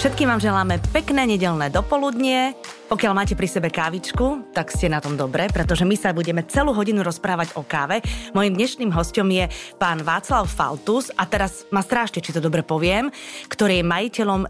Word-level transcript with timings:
Všetkým 0.00 0.32
vám 0.32 0.40
želáme 0.40 0.80
pekné 0.96 1.28
nedelné 1.28 1.68
dopoludnie. 1.68 2.56
Pokiaľ 2.88 3.12
máte 3.12 3.36
pri 3.36 3.44
sebe 3.44 3.68
kávičku, 3.68 4.48
tak 4.56 4.72
ste 4.72 4.88
na 4.88 4.96
tom 4.96 5.12
dobre, 5.12 5.44
pretože 5.52 5.84
my 5.84 5.92
sa 5.92 6.16
budeme 6.16 6.40
celú 6.48 6.72
hodinu 6.72 7.04
rozprávať 7.04 7.52
o 7.52 7.60
káve. 7.60 8.00
Mojím 8.32 8.56
dnešným 8.56 8.96
hostom 8.96 9.28
je 9.28 9.52
pán 9.76 10.00
Václav 10.00 10.48
Faltus 10.48 11.12
a 11.20 11.28
teraz 11.28 11.68
ma 11.68 11.84
strážte, 11.84 12.24
či 12.24 12.32
to 12.32 12.40
dobre 12.40 12.64
poviem, 12.64 13.12
ktorý 13.52 13.84
je 13.84 13.90
majiteľom 13.92 14.40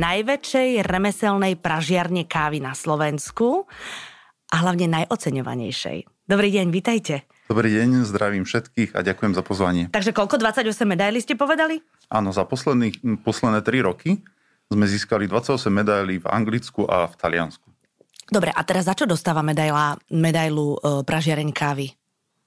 najväčšej 0.00 0.88
remeselnej 0.88 1.60
pražiarne 1.60 2.24
kávy 2.24 2.64
na 2.64 2.72
Slovensku 2.72 3.68
a 4.48 4.56
hlavne 4.56 4.88
najoceňovanejšej. 4.88 6.08
Dobrý 6.24 6.48
deň, 6.48 6.72
vitajte. 6.72 7.28
Dobrý 7.44 7.76
deň, 7.76 8.08
zdravím 8.08 8.48
všetkých 8.48 8.96
a 8.96 9.04
ďakujem 9.04 9.36
za 9.36 9.44
pozvanie. 9.44 9.92
Takže 9.92 10.16
koľko? 10.16 10.40
28 10.40 10.64
medailí 10.88 11.20
ste 11.20 11.36
povedali? 11.36 11.84
Áno, 12.08 12.32
za 12.32 12.48
posledných, 12.48 13.20
posledné 13.20 13.60
3 13.60 13.84
roky 13.84 14.24
sme 14.70 14.86
získali 14.86 15.24
28 15.26 15.72
medailí 15.72 16.20
v 16.22 16.26
Anglicku 16.28 16.86
a 16.86 17.08
v 17.08 17.14
Taliansku. 17.18 17.72
Dobre, 18.32 18.48
a 18.48 18.60
teraz 18.64 18.88
za 18.88 18.96
čo 18.96 19.04
dostáva 19.04 19.44
medaila, 19.44 19.98
medailu 20.08 20.80
e, 20.80 21.04
pražiareň 21.04 21.50
kávy? 21.52 21.92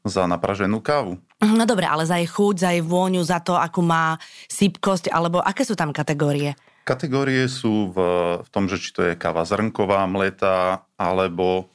Za 0.05 0.25
napraženú 0.25 0.81
kávu. 0.81 1.21
Mhm, 1.41 1.55
no 1.57 1.65
dobre, 1.69 1.85
ale 1.85 2.09
za 2.09 2.17
jej 2.17 2.29
chuť, 2.29 2.55
za 2.57 2.69
jej 2.73 2.81
vôňu, 2.81 3.21
za 3.21 3.41
to, 3.41 3.53
akú 3.53 3.85
má 3.85 4.17
sypkosť, 4.49 5.13
alebo 5.13 5.41
aké 5.41 5.61
sú 5.61 5.77
tam 5.77 5.93
kategórie? 5.93 6.57
Kategórie 6.85 7.49
sú 7.49 7.89
v, 7.93 7.97
v 8.45 8.49
tom, 8.53 8.69
že 8.69 8.77
či 8.77 8.93
to 8.93 9.01
je 9.01 9.17
káva 9.17 9.41
zrnková, 9.45 10.05
mletá, 10.05 10.85
alebo 10.97 11.73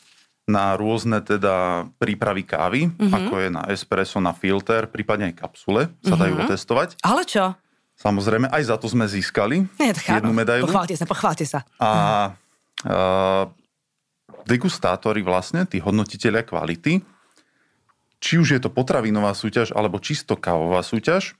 na 0.50 0.74
rôzne 0.74 1.22
teda 1.22 1.86
prípravy 2.02 2.42
kávy, 2.42 2.80
mm-hmm. 2.90 3.14
ako 3.14 3.34
je 3.38 3.48
na 3.54 3.62
espresso, 3.70 4.18
na 4.18 4.34
filter, 4.34 4.90
prípadne 4.90 5.30
aj 5.30 5.38
kapsule 5.38 5.94
sa 6.02 6.18
dajú 6.18 6.34
mm-hmm. 6.34 6.50
otestovať. 6.50 6.88
Ale 7.06 7.22
čo? 7.22 7.54
Samozrejme, 8.00 8.48
aj 8.48 8.72
za 8.72 8.76
to 8.80 8.88
sme 8.88 9.04
získali 9.04 9.68
Nie, 9.76 9.92
jednu 9.92 10.32
medailu. 10.32 10.64
Pochválte 10.64 10.96
sa, 10.96 11.04
pochválte 11.04 11.44
sa. 11.44 11.60
A, 11.76 11.84
a 11.84 11.92
degustátori 14.48 15.20
vlastne, 15.20 15.68
tí 15.68 15.84
hodnotiteľia 15.84 16.40
kvality, 16.48 17.04
či 18.20 18.32
už 18.40 18.56
je 18.56 18.60
to 18.60 18.72
potravinová 18.72 19.36
súťaž 19.36 19.76
alebo 19.76 20.00
čisto 20.00 20.40
kávová 20.40 20.80
súťaž, 20.80 21.36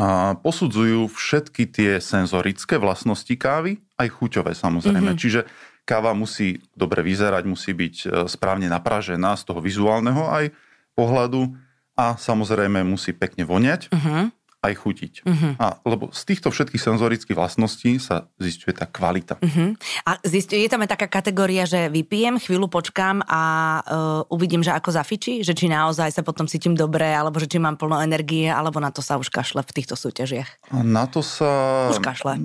a 0.00 0.32
posudzujú 0.40 1.12
všetky 1.12 1.68
tie 1.68 2.00
senzorické 2.00 2.80
vlastnosti 2.80 3.36
kávy, 3.36 3.84
aj 4.00 4.16
chuťové 4.16 4.56
samozrejme. 4.56 5.12
Mm-hmm. 5.12 5.20
Čiže 5.20 5.40
káva 5.84 6.16
musí 6.16 6.64
dobre 6.72 7.04
vyzerať, 7.04 7.44
musí 7.44 7.76
byť 7.76 7.96
e, 8.00 8.06
správne 8.24 8.72
napražená 8.72 9.36
z 9.36 9.44
toho 9.44 9.60
vizuálneho 9.60 10.24
aj 10.24 10.56
pohľadu 10.96 11.52
a 12.00 12.16
samozrejme 12.16 12.80
musí 12.80 13.12
pekne 13.12 13.44
voňať. 13.44 13.92
Mm-hmm 13.92 14.43
aj 14.64 14.74
chutiť. 14.80 15.12
Uh-huh. 15.28 15.52
A, 15.60 15.76
lebo 15.84 16.08
z 16.08 16.22
týchto 16.24 16.48
všetkých 16.48 16.80
senzorických 16.80 17.36
vlastností 17.36 18.00
sa 18.00 18.32
zistuje 18.40 18.72
tá 18.72 18.88
kvalita. 18.88 19.36
Uh-huh. 19.38 19.76
A 20.08 20.16
zistuje, 20.24 20.64
je 20.64 20.72
tam 20.72 20.80
aj 20.80 20.96
taká 20.96 21.06
kategória, 21.20 21.68
že 21.68 21.92
vypijem, 21.92 22.40
chvíľu 22.40 22.72
počkám 22.72 23.20
a 23.28 23.42
uh, 23.84 24.34
uvidím, 24.34 24.64
že 24.64 24.72
ako 24.72 24.96
zafičí, 24.96 25.44
že 25.44 25.52
či 25.52 25.68
naozaj 25.68 26.16
sa 26.16 26.22
potom 26.24 26.48
cítim 26.48 26.72
dobre, 26.72 27.04
alebo 27.04 27.36
že 27.36 27.46
či 27.46 27.60
mám 27.60 27.76
plno 27.76 28.00
energie, 28.00 28.48
alebo 28.48 28.80
na 28.80 28.88
to 28.88 29.04
sa 29.04 29.20
už 29.20 29.28
kašle 29.28 29.60
v 29.60 29.74
týchto 29.76 29.94
súťažiach. 29.94 30.72
A 30.72 30.80
na 30.80 31.04
to 31.04 31.20
sa... 31.20 31.92
Už 31.92 32.00
kašle. 32.00 32.40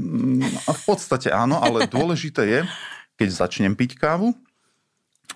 V 0.67 0.81
podstate 0.83 1.31
áno, 1.31 1.63
ale 1.63 1.87
dôležité 1.95 2.43
je, 2.45 2.59
keď 3.15 3.29
začnem 3.31 3.73
piť 3.79 3.95
kávu, 3.95 4.35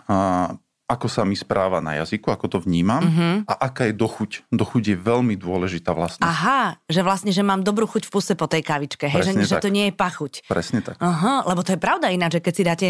a 0.08 0.52
ako 0.94 1.10
sa 1.10 1.26
mi 1.26 1.34
správa 1.34 1.82
na 1.82 1.98
jazyku, 2.00 2.30
ako 2.30 2.46
to 2.48 2.58
vnímam 2.62 3.02
uh-huh. 3.02 3.36
a 3.50 3.54
aká 3.68 3.90
je 3.90 3.98
dochuť. 3.98 4.54
Dochuť 4.54 4.84
je 4.94 4.98
veľmi 4.98 5.34
dôležitá 5.34 5.92
vlastnosť. 5.92 6.30
Aha, 6.30 6.78
že 6.86 7.02
vlastne, 7.02 7.34
že 7.34 7.42
mám 7.42 7.66
dobrú 7.66 7.90
chuť 7.90 8.06
v 8.06 8.12
puse 8.14 8.34
po 8.38 8.46
tej 8.46 8.62
kavičke, 8.62 9.10
hej, 9.10 9.34
že, 9.34 9.58
že 9.58 9.58
to 9.58 9.74
nie 9.74 9.90
je 9.90 9.94
pachuť. 9.98 10.46
Presne 10.46 10.86
tak. 10.86 11.02
Aha, 11.02 11.44
lebo 11.50 11.66
to 11.66 11.74
je 11.74 11.80
pravda 11.82 12.14
ináč, 12.14 12.38
že 12.38 12.44
keď 12.46 12.54
si 12.54 12.64
dáte 12.64 12.88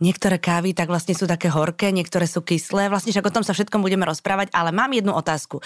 Niektoré 0.00 0.40
kávy 0.40 0.72
tak 0.72 0.88
vlastne 0.88 1.12
sú 1.12 1.28
také 1.28 1.52
horké, 1.52 1.92
niektoré 1.92 2.24
sú 2.24 2.40
kyslé. 2.40 2.88
Vlastne 2.88 3.12
však 3.12 3.28
o 3.28 3.34
tom 3.36 3.44
sa 3.44 3.52
všetkom 3.52 3.84
budeme 3.84 4.08
rozprávať, 4.08 4.48
ale 4.56 4.72
mám 4.72 4.88
jednu 4.96 5.12
otázku. 5.12 5.60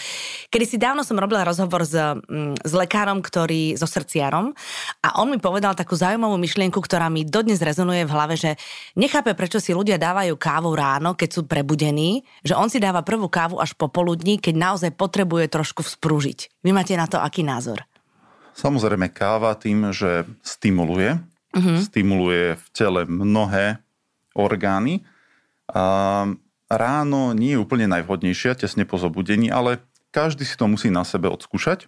Kedy 0.50 0.64
si 0.66 0.74
dávno 0.74 1.06
som 1.06 1.14
robila 1.14 1.46
rozhovor 1.46 1.86
s, 1.86 1.94
mm, 1.94 2.66
s 2.66 2.72
lekárom, 2.74 3.22
ktorý, 3.22 3.78
so 3.78 3.86
srdciarom 3.86 4.50
a 5.06 5.22
on 5.22 5.30
mi 5.30 5.38
povedal 5.38 5.78
takú 5.78 5.94
zaujímavú 5.94 6.34
myšlienku, 6.34 6.82
ktorá 6.82 7.06
mi 7.06 7.22
dodnes 7.22 7.62
rezonuje 7.62 8.02
v 8.02 8.10
hlave, 8.10 8.34
že 8.34 8.58
nechápe, 8.98 9.38
prečo 9.38 9.62
si 9.62 9.70
ľudia 9.70 10.02
dávajú 10.02 10.34
kávu 10.34 10.74
ráno, 10.74 11.14
keď 11.14 11.30
sú 11.30 11.40
prebudení, 11.46 12.26
že 12.42 12.58
on 12.58 12.66
si 12.66 12.82
dáva 12.82 13.06
prvú 13.06 13.30
kávu 13.30 13.62
až 13.62 13.78
popoludní, 13.78 14.42
keď 14.42 14.54
naozaj 14.58 14.90
potrebuje 14.98 15.46
trošku 15.46 15.86
vzprúžiť. 15.86 16.66
Vy 16.66 16.74
máte 16.74 16.98
na 16.98 17.06
to 17.06 17.22
aký 17.22 17.46
názor? 17.46 17.86
Samozrejme 18.58 19.14
káva 19.14 19.54
tým, 19.54 19.94
že 19.94 20.26
stimuluje, 20.42 21.22
uh-huh. 21.54 21.78
stimuluje 21.78 22.58
v 22.58 22.66
tele 22.74 23.06
mnohé 23.06 23.83
orgány. 24.34 25.06
Ráno 26.68 27.20
nie 27.32 27.54
je 27.54 27.62
úplne 27.62 27.86
najvhodnejšia, 27.88 28.58
tesne 28.58 28.84
po 28.84 28.98
zobudení, 28.98 29.48
ale 29.48 29.80
každý 30.10 30.44
si 30.44 30.58
to 30.58 30.68
musí 30.68 30.90
na 30.90 31.06
sebe 31.06 31.30
odskúšať. 31.30 31.86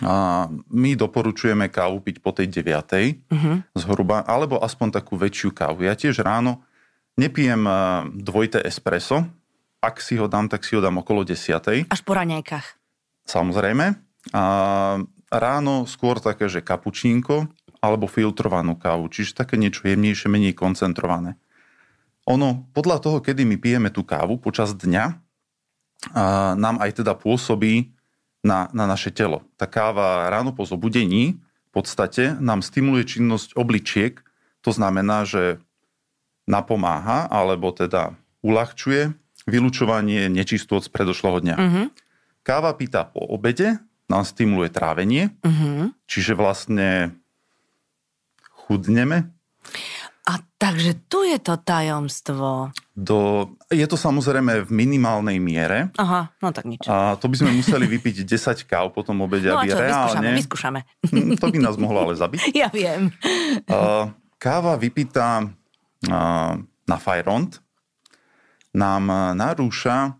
A 0.00 0.48
my 0.72 0.96
doporučujeme 0.96 1.68
kávu 1.68 2.00
piť 2.00 2.24
po 2.24 2.32
tej 2.32 2.48
9. 2.48 3.28
Uh-huh. 3.28 3.60
zhruba, 3.76 4.24
alebo 4.24 4.56
aspoň 4.56 4.88
takú 5.02 5.20
väčšiu 5.20 5.52
kávu. 5.52 5.84
Ja 5.84 5.92
tiež 5.92 6.24
ráno 6.24 6.64
nepijem 7.20 7.68
dvojité 8.16 8.64
espresso. 8.64 9.28
Ak 9.84 10.00
si 10.00 10.16
ho 10.16 10.30
dám, 10.30 10.48
tak 10.48 10.64
si 10.64 10.78
ho 10.78 10.80
dám 10.80 11.04
okolo 11.04 11.28
10. 11.28 11.90
Až 11.92 12.00
po 12.06 12.12
raňajkách. 12.16 12.66
Samozrejme. 13.28 13.98
A 14.32 14.42
ráno 15.28 15.84
skôr 15.84 16.22
také, 16.22 16.48
že 16.48 16.64
kapučínko 16.64 17.50
alebo 17.82 18.06
filtrovanú 18.06 18.78
kávu, 18.78 19.10
čiže 19.10 19.34
také 19.34 19.58
niečo 19.58 19.90
jemnejšie, 19.90 20.30
menej 20.30 20.54
koncentrované. 20.54 21.34
Ono, 22.30 22.70
podľa 22.70 23.02
toho, 23.02 23.18
kedy 23.18 23.42
my 23.42 23.58
pijeme 23.58 23.90
tú 23.90 24.06
kávu 24.06 24.38
počas 24.38 24.70
dňa, 24.78 25.18
nám 26.54 26.76
aj 26.78 27.02
teda 27.02 27.18
pôsobí 27.18 27.90
na, 28.46 28.70
na 28.70 28.86
naše 28.86 29.10
telo. 29.10 29.42
Tá 29.58 29.66
káva 29.66 30.30
ráno 30.30 30.54
po 30.54 30.62
zobudení 30.62 31.42
v 31.42 31.70
podstate 31.70 32.38
nám 32.38 32.62
stimuluje 32.62 33.18
činnosť 33.18 33.58
obličiek, 33.58 34.22
to 34.62 34.70
znamená, 34.70 35.26
že 35.26 35.58
napomáha, 36.46 37.26
alebo 37.26 37.74
teda 37.74 38.14
uľahčuje 38.42 39.14
vylučovanie 39.46 40.30
nečistôt 40.30 40.82
z 40.82 40.90
predošlého 40.90 41.38
dňa. 41.42 41.56
Uh-huh. 41.58 41.86
Káva 42.46 42.74
pýta 42.74 43.06
po 43.08 43.22
obede, 43.24 43.78
nám 44.06 44.26
stimuluje 44.26 44.70
trávenie, 44.70 45.34
uh-huh. 45.42 45.94
čiže 46.06 46.34
vlastne 46.38 47.16
chudneme. 48.72 49.28
A 50.22 50.38
takže 50.54 51.02
tu 51.10 51.26
je 51.26 51.34
to 51.42 51.58
tajomstvo. 51.58 52.70
Do, 52.94 53.50
je 53.68 53.82
to 53.90 53.98
samozrejme 53.98 54.64
v 54.64 54.70
minimálnej 54.70 55.42
miere. 55.42 55.90
Aha, 55.98 56.30
no 56.38 56.54
tak 56.54 56.70
nič. 56.70 56.86
A 56.86 57.18
to 57.18 57.26
by 57.26 57.42
sme 57.42 57.50
museli 57.58 57.90
vypiť 57.90 58.22
10 58.22 58.70
káv 58.70 58.94
po 58.94 59.02
tom 59.02 59.18
obede, 59.26 59.50
no 59.50 59.58
aby 59.58 59.74
čo, 59.74 59.82
reálne... 59.82 60.38
Vyskúšame, 60.38 60.80
vyskúšame. 61.02 61.36
To 61.42 61.46
by 61.50 61.58
nás 61.58 61.74
mohlo 61.74 62.06
ale 62.06 62.14
zabiť. 62.14 62.40
Ja 62.62 62.70
viem. 62.70 63.10
Káva 64.38 64.78
vypitá 64.78 65.42
na 66.86 66.96
Fajront 67.02 67.58
nám 68.70 69.34
narúša 69.36 70.16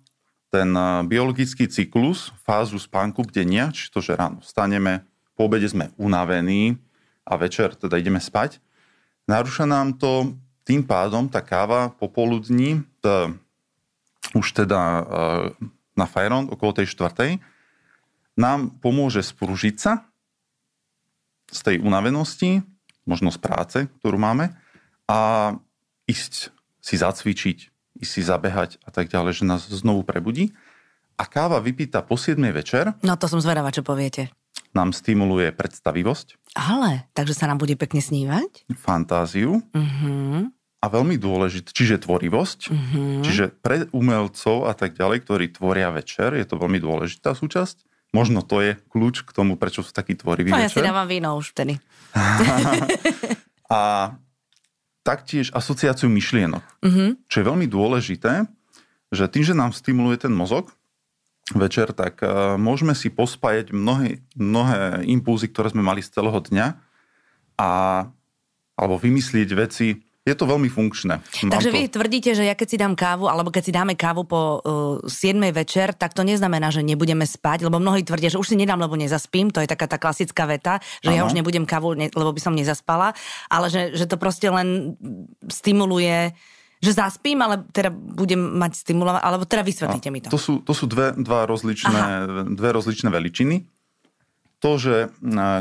ten 0.53 0.75
biologický 1.09 1.71
cyklus, 1.71 2.35
fázu 2.45 2.77
spánku 2.77 3.25
bdenia, 3.25 3.73
čiže 3.73 3.89
to, 3.89 4.01
že 4.05 4.13
ráno 4.19 4.45
vstaneme, 4.45 5.07
po 5.33 5.49
obede 5.49 5.65
sme 5.65 5.95
unavení, 5.97 6.77
a 7.23 7.33
večer 7.39 7.75
teda 7.79 7.99
ideme 7.99 8.19
spať. 8.19 8.59
Narúša 9.31 9.65
nám 9.67 9.97
to 9.97 10.35
tým 10.63 10.83
pádom 10.87 11.27
tá 11.27 11.43
káva 11.43 11.91
popoludní, 11.95 12.83
t- 13.03 13.31
už 14.35 14.47
teda 14.55 14.79
e, 14.79 15.03
na 15.99 16.07
Fajron 16.07 16.51
okolo 16.51 16.73
tej 16.73 16.91
štvrtej, 16.95 17.43
nám 18.39 18.73
pomôže 18.81 19.21
spružiť 19.21 19.77
sa 19.77 20.07
z 21.53 21.61
tej 21.61 21.77
unavenosti, 21.85 22.65
možno 23.05 23.29
z 23.29 23.39
práce, 23.43 23.79
ktorú 24.01 24.17
máme, 24.17 24.55
a 25.11 25.53
ísť 26.09 26.55
si 26.81 26.95
zacvičiť, 26.97 27.59
ísť 28.01 28.13
si 28.13 28.23
zabehať 28.25 28.81
a 28.87 28.91
tak 28.95 29.13
ďalej, 29.13 29.43
že 29.43 29.45
nás 29.45 29.67
znovu 29.69 30.07
prebudí. 30.07 30.55
A 31.21 31.29
káva 31.29 31.61
vypíta 31.61 32.01
po 32.01 32.17
7 32.17 32.41
večer. 32.51 32.97
No 33.05 33.15
to 33.21 33.29
som 33.29 33.39
zvedavá, 33.39 33.69
čo 33.69 33.85
poviete 33.85 34.33
nám 34.73 34.97
stimuluje 34.97 35.53
predstavivosť. 35.53 36.57
Ale, 36.57 37.09
takže 37.17 37.37
sa 37.37 37.49
nám 37.49 37.61
bude 37.61 37.77
pekne 37.77 38.01
snívať? 38.01 38.69
Fantáziu. 38.77 39.61
Uh-huh. 39.73 40.49
A 40.83 40.87
veľmi 40.91 41.17
dôležité, 41.17 41.71
čiže 41.73 42.03
tvorivosť. 42.03 42.61
Uh-huh. 42.69 43.23
Čiže 43.25 43.53
pre 43.61 43.87
umelcov 43.93 44.69
a 44.69 44.73
tak 44.77 44.97
ďalej, 44.97 45.25
ktorí 45.25 45.45
tvoria 45.55 45.93
večer, 45.93 46.35
je 46.37 46.45
to 46.45 46.59
veľmi 46.61 46.81
dôležitá 46.81 47.37
súčasť. 47.37 47.87
Možno 48.13 48.45
to 48.45 48.61
je 48.61 48.77
kľúč 48.93 49.25
k 49.25 49.31
tomu, 49.33 49.57
prečo 49.57 49.81
sú 49.81 49.93
takí 49.97 50.13
tvoriví 50.13 50.53
no, 50.53 50.61
večer. 50.61 50.69
ja 50.69 50.85
si 50.85 50.85
dávam 50.85 51.09
víno 51.09 51.33
už 51.41 51.57
vtedy. 51.57 51.81
a 53.73 54.13
taktiež 55.01 55.49
asociáciu 55.57 56.13
myšlienok. 56.13 56.65
Uh-huh. 56.85 57.17
Čo 57.29 57.37
je 57.41 57.49
veľmi 57.49 57.67
dôležité, 57.69 58.45
že 59.13 59.29
tým, 59.29 59.45
že 59.45 59.55
nám 59.57 59.73
stimuluje 59.73 60.21
ten 60.29 60.33
mozog, 60.33 60.73
večer, 61.59 61.89
tak 61.93 62.21
uh, 62.23 62.55
môžeme 62.61 62.97
si 62.97 63.13
pospájať 63.13 63.73
mnohé, 63.75 64.23
mnohé 64.37 65.05
impulzy, 65.09 65.51
ktoré 65.51 65.73
sme 65.73 65.85
mali 65.85 66.01
z 66.01 66.13
celého 66.13 66.39
dňa 66.39 66.67
a, 67.59 67.71
alebo 68.77 68.97
vymyslieť 68.97 69.49
veci. 69.55 69.89
Je 70.23 70.39
to 70.39 70.47
veľmi 70.47 70.71
funkčné. 70.71 71.19
Mám 71.19 71.51
Takže 71.51 71.71
to... 71.71 71.75
vy 71.75 71.81
tvrdíte, 71.91 72.31
že 72.39 72.47
ja 72.47 72.55
keď 72.55 72.69
si 72.71 72.79
dám 72.79 72.95
kávu, 72.95 73.27
alebo 73.27 73.51
keď 73.51 73.63
si 73.67 73.73
dáme 73.75 73.99
kávu 73.99 74.23
po 74.23 74.63
uh, 74.63 75.11
7 75.11 75.35
večer, 75.51 75.99
tak 75.99 76.15
to 76.15 76.23
neznamená, 76.23 76.71
že 76.71 76.87
nebudeme 76.87 77.27
spať, 77.27 77.67
lebo 77.67 77.83
mnohí 77.83 78.07
tvrdia, 78.07 78.31
že 78.31 78.39
už 78.39 78.55
si 78.55 78.57
nedám, 78.57 78.79
lebo 78.79 78.95
nezaspím, 78.95 79.51
to 79.51 79.59
je 79.59 79.67
taká 79.67 79.91
tá 79.91 79.99
klasická 79.99 80.47
veta, 80.47 80.79
že 81.03 81.11
ano. 81.11 81.17
ja 81.19 81.23
už 81.27 81.35
nebudem 81.35 81.67
kávu, 81.67 81.99
ne, 81.99 82.07
lebo 82.15 82.31
by 82.31 82.39
som 82.39 82.55
nezaspala, 82.55 83.19
ale 83.51 83.67
že, 83.67 83.99
že 83.99 84.07
to 84.07 84.15
proste 84.15 84.47
len 84.47 84.95
stimuluje 85.51 86.31
že 86.83 86.93
zaspím, 86.99 87.39
ale 87.47 87.63
teda 87.71 87.95
budem 87.95 88.59
mať 88.59 88.83
stimulovať, 88.83 89.23
alebo 89.23 89.47
teda 89.47 89.63
vysvetlíte 89.63 90.09
mi 90.11 90.19
to. 90.19 90.35
To 90.35 90.41
sú, 90.41 90.55
to 90.67 90.75
sú 90.75 90.91
dve, 90.91 91.15
dva 91.15 91.47
rozličné, 91.47 92.27
dve 92.59 92.71
rozličné 92.75 93.07
veličiny. 93.07 93.63
To, 94.59 94.79
že 94.79 95.15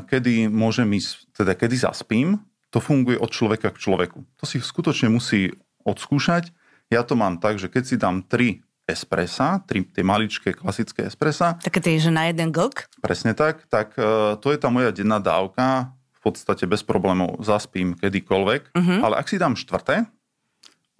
kedy 0.09 0.49
môžem 0.49 0.89
ísť, 0.97 1.29
teda 1.37 1.53
kedy 1.53 1.77
zaspím, 1.77 2.41
to 2.73 2.81
funguje 2.81 3.21
od 3.21 3.29
človeka 3.29 3.69
k 3.69 3.81
človeku. 3.81 4.25
To 4.41 4.43
si 4.49 4.57
skutočne 4.57 5.13
musí 5.13 5.53
odskúšať. 5.85 6.49
Ja 6.89 7.05
to 7.05 7.13
mám 7.13 7.37
tak, 7.37 7.61
že 7.61 7.69
keď 7.69 7.83
si 7.85 7.95
dám 8.01 8.25
tri 8.25 8.65
espressa, 8.89 9.61
tri 9.63 9.85
tie 9.87 10.03
maličké 10.03 10.57
klasické 10.57 11.07
espressa. 11.07 11.55
Také 11.61 11.79
tie, 11.79 12.01
že 12.01 12.11
na 12.11 12.27
jeden 12.27 12.51
glk? 12.51 12.91
Presne 12.99 13.31
tak. 13.31 13.63
Tak 13.71 13.95
e, 13.95 14.35
to 14.41 14.51
je 14.51 14.57
tá 14.59 14.67
moja 14.67 14.91
denná 14.91 15.21
dávka. 15.21 15.95
V 16.21 16.29
podstate 16.29 16.69
bez 16.69 16.85
problémov 16.85 17.41
zaspím 17.41 17.97
kedykoľvek. 17.97 18.77
Uh-huh. 18.77 18.99
Ale 19.01 19.17
ak 19.17 19.25
si 19.31 19.41
dám 19.41 19.57
štvrté, 19.57 20.05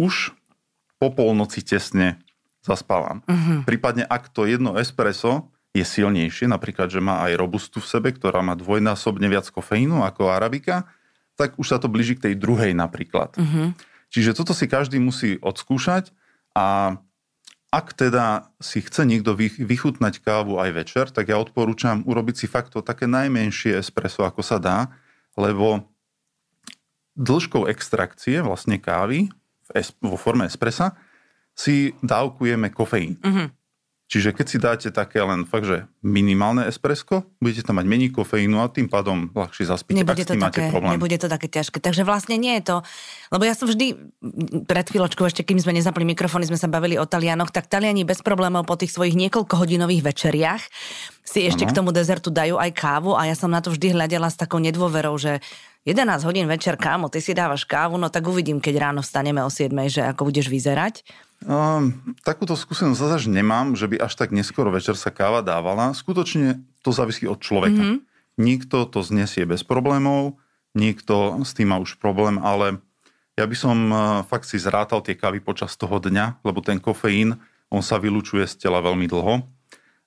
už 0.01 0.33
po 0.98 1.13
polnoci 1.13 1.62
tesne 1.62 2.18
zaspávam. 2.65 3.21
Uh-huh. 3.25 3.62
Prípadne 3.65 4.06
ak 4.06 4.33
to 4.33 4.50
jedno 4.50 4.77
espresso 4.77 5.50
je 5.77 5.86
silnejšie, 5.86 6.50
napríklad, 6.50 6.89
že 6.89 7.01
má 7.01 7.21
aj 7.25 7.38
robustu 7.38 7.77
v 7.80 7.89
sebe, 7.89 8.09
ktorá 8.13 8.42
má 8.42 8.57
dvojnásobne 8.57 9.30
viac 9.30 9.45
kofeínu 9.50 10.01
ako 10.03 10.33
arabika, 10.33 10.89
tak 11.39 11.57
už 11.57 11.74
sa 11.74 11.77
to 11.80 11.88
blíži 11.89 12.18
k 12.18 12.30
tej 12.30 12.33
druhej 12.38 12.74
napríklad. 12.74 13.33
Uh-huh. 13.38 13.74
Čiže 14.12 14.36
toto 14.36 14.51
si 14.51 14.68
každý 14.68 15.00
musí 15.00 15.39
odskúšať 15.39 16.12
a 16.53 17.00
ak 17.71 17.95
teda 17.95 18.51
si 18.59 18.83
chce 18.83 19.07
niekto 19.07 19.31
vychutnať 19.39 20.19
kávu 20.19 20.59
aj 20.59 20.69
večer, 20.75 21.06
tak 21.07 21.31
ja 21.31 21.39
odporúčam 21.39 22.03
urobiť 22.03 22.44
si 22.44 22.45
fakt 22.51 22.75
to 22.75 22.83
také 22.83 23.07
najmenšie 23.07 23.80
espresso, 23.80 24.27
ako 24.27 24.44
sa 24.44 24.59
dá, 24.59 24.92
lebo 25.39 25.88
dĺžkou 27.15 27.71
extrakcie 27.71 28.44
vlastne 28.44 28.75
kávy 28.75 29.31
vo 30.03 30.18
forme 30.19 30.45
espressa, 30.47 30.94
si 31.51 31.91
dávkujeme 32.00 32.71
kofeín. 32.71 33.19
Uh-huh. 33.19 33.47
Čiže 34.12 34.35
keď 34.35 34.45
si 34.51 34.57
dáte 34.59 34.88
také 34.91 35.23
len 35.23 35.47
fakt, 35.47 35.71
že 35.71 35.88
minimálne 36.03 36.68
espresso, 36.68 37.31
budete 37.39 37.63
tam 37.63 37.79
mať 37.79 37.88
menej 37.88 38.12
kofeínu 38.12 38.59
a 38.59 38.68
tým 38.68 38.91
pádom 38.91 39.31
ľahšie 39.31 39.71
zaspíte, 39.71 40.03
nebude 40.03 40.27
to 40.27 40.35
také, 40.35 40.68
problém. 40.68 41.00
Nebude 41.00 41.15
to 41.15 41.31
také 41.31 41.47
ťažké. 41.47 41.79
Takže 41.79 42.03
vlastne 42.03 42.35
nie 42.35 42.59
je 42.59 42.75
to... 42.75 42.75
Lebo 43.31 43.47
ja 43.47 43.56
som 43.56 43.71
vždy, 43.71 43.95
pred 44.68 44.83
chvíľočkou 44.83 45.23
ešte, 45.23 45.47
kým 45.47 45.63
sme 45.63 45.79
nezapli 45.79 46.03
mikrofóny, 46.03 46.44
sme 46.44 46.59
sa 46.59 46.67
bavili 46.67 47.00
o 47.00 47.07
Talianoch, 47.07 47.56
tak 47.56 47.71
Taliani 47.71 48.03
bez 48.03 48.19
problémov 48.19 48.67
po 48.67 48.75
tých 48.75 48.91
svojich 48.91 49.15
niekoľkohodinových 49.15 50.03
večeriach 50.03 50.59
si 51.24 51.47
ešte 51.47 51.63
ano. 51.63 51.71
k 51.71 51.77
tomu 51.79 51.89
dezertu 51.95 52.35
dajú 52.35 52.59
aj 52.59 52.71
kávu 52.75 53.15
a 53.15 53.31
ja 53.31 53.35
som 53.39 53.47
na 53.47 53.63
to 53.63 53.71
vždy 53.71 53.95
hľadela 53.95 54.27
s 54.27 54.35
takou 54.35 54.59
nedôverou, 54.59 55.15
že 55.15 55.39
11 55.81 56.22
hodín 56.30 56.45
večer, 56.45 56.78
kámo, 56.78 57.10
ty 57.10 57.25
si 57.25 57.33
dávaš 57.33 57.66
kávu, 57.66 57.98
no 57.98 58.13
tak 58.13 58.30
uvidím, 58.30 58.62
keď 58.62 58.89
ráno 58.89 59.01
vstaneme 59.01 59.42
o 59.42 59.50
7, 59.50 59.74
že 59.89 60.06
ako 60.06 60.30
budeš 60.30 60.45
vyzerať. 60.45 61.01
Um, 61.42 62.13
takúto 62.22 62.54
skúsenosť 62.54 63.01
zase 63.01 63.25
nemám, 63.33 63.74
že 63.74 63.89
by 63.89 63.98
až 63.98 64.13
tak 64.13 64.30
neskoro 64.30 64.69
večer 64.69 64.94
sa 64.94 65.10
káva 65.10 65.42
dávala. 65.42 65.98
Skutočne 65.98 66.62
to 66.86 66.94
závisí 66.94 67.25
od 67.25 67.42
človeka. 67.42 67.81
Mm-hmm. 67.81 68.00
Niekto 68.38 68.86
to 68.94 69.01
znesie 69.01 69.42
bez 69.50 69.66
problémov, 69.66 70.38
niekto 70.78 71.42
s 71.42 71.57
tým 71.57 71.74
má 71.74 71.81
už 71.81 71.98
problém, 71.98 72.38
ale 72.38 72.77
ja 73.34 73.50
by 73.50 73.56
som 73.57 73.77
uh, 73.89 73.98
fakt 74.22 74.45
si 74.45 74.62
zrátal 74.62 75.01
tie 75.01 75.18
kávy 75.18 75.42
počas 75.42 75.74
toho 75.74 75.98
dňa, 75.98 76.45
lebo 76.45 76.62
ten 76.62 76.77
kofeín, 76.77 77.42
on 77.74 77.81
sa 77.81 77.98
vylučuje 77.98 78.45
z 78.45 78.69
tela 78.69 78.86
veľmi 78.86 79.10
dlho 79.10 79.50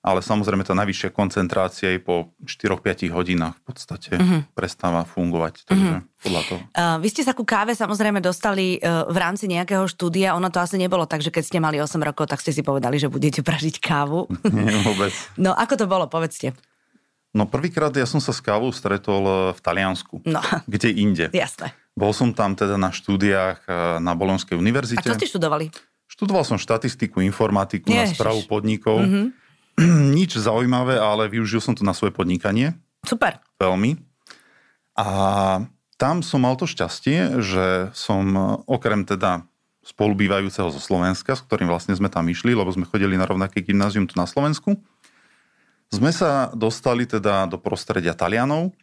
ale 0.05 0.21
samozrejme 0.21 0.61
tá 0.61 0.77
najvyššia 0.77 1.09
koncentrácia 1.09 1.89
je 1.89 1.97
po 1.97 2.29
4-5 2.45 3.09
hodinách 3.09 3.57
v 3.57 3.63
podstate 3.65 4.13
uh-huh. 4.13 4.45
prestáva 4.53 5.01
fungovať. 5.01 5.65
Takže 5.65 5.93
uh-huh. 5.97 6.21
podľa 6.21 6.41
toho. 6.45 6.61
Uh, 6.77 7.01
vy 7.01 7.09
ste 7.09 7.25
sa 7.25 7.33
ku 7.33 7.41
káve 7.41 7.73
samozrejme 7.73 8.21
dostali 8.21 8.77
uh, 8.77 9.09
v 9.09 9.17
rámci 9.17 9.49
nejakého 9.49 9.89
štúdia. 9.89 10.37
Ono 10.37 10.53
to 10.53 10.61
asi 10.61 10.77
nebolo 10.77 11.09
tak, 11.09 11.25
že 11.25 11.33
keď 11.33 11.43
ste 11.49 11.57
mali 11.57 11.81
8 11.81 11.97
rokov, 11.97 12.29
tak 12.29 12.45
ste 12.45 12.53
si 12.53 12.61
povedali, 12.61 13.01
že 13.01 13.09
budete 13.09 13.41
pražiť 13.41 13.81
kávu. 13.81 14.29
Nie, 14.53 14.77
vôbec. 14.85 15.09
no 15.41 15.57
ako 15.57 15.73
to 15.73 15.85
bolo, 15.89 16.05
povedzte. 16.05 16.53
No 17.35 17.49
prvýkrát 17.49 17.91
ja 17.97 18.05
som 18.05 18.21
sa 18.21 18.31
s 18.31 18.39
kávou 18.39 18.71
stretol 18.71 19.25
e, 19.27 19.33
v 19.51 19.59
Taliansku. 19.59 20.23
No. 20.23 20.39
Kde 20.71 20.87
inde. 20.95 21.25
Jasné. 21.35 21.75
Bol 21.91 22.15
som 22.15 22.31
tam 22.31 22.55
teda 22.55 22.79
na 22.79 22.95
štúdiách 22.95 23.67
e, 23.67 23.99
na 23.99 24.15
Bolonskej 24.15 24.55
univerzite. 24.55 25.03
A 25.03 25.11
čo 25.11 25.19
ste 25.19 25.27
študovali? 25.27 25.67
Študoval 26.07 26.47
som 26.47 26.55
štatistiku, 26.55 27.19
informatiku 27.19 27.91
Ježiš. 27.91 28.15
na 28.15 28.15
správu 28.15 28.47
podnikov. 28.47 29.01
Mm-hmm 29.03 29.44
nič 30.17 30.39
zaujímavé, 30.39 30.95
ale 30.99 31.27
využil 31.27 31.59
som 31.59 31.75
to 31.75 31.83
na 31.83 31.91
svoje 31.91 32.15
podnikanie. 32.15 32.75
Super. 33.03 33.39
Veľmi. 33.59 33.99
A 34.95 35.07
tam 35.95 36.23
som 36.23 36.43
mal 36.43 36.55
to 36.55 36.67
šťastie, 36.67 37.43
že 37.43 37.91
som 37.95 38.23
okrem 38.67 39.03
teda 39.03 39.43
spolubývajúceho 39.85 40.73
zo 40.73 40.81
Slovenska, 40.81 41.37
s 41.37 41.45
ktorým 41.45 41.69
vlastne 41.69 41.93
sme 41.93 42.09
tam 42.09 42.25
išli, 42.25 42.57
lebo 42.57 42.73
sme 42.73 42.89
chodili 42.89 43.13
na 43.15 43.29
rovnaké 43.29 43.61
gymnázium 43.61 44.09
tu 44.09 44.17
na 44.17 44.25
Slovensku, 44.25 44.81
sme 45.93 46.09
sa 46.09 46.49
dostali 46.57 47.05
teda 47.05 47.45
do 47.45 47.61
prostredia 47.61 48.17
Talianov 48.17 48.73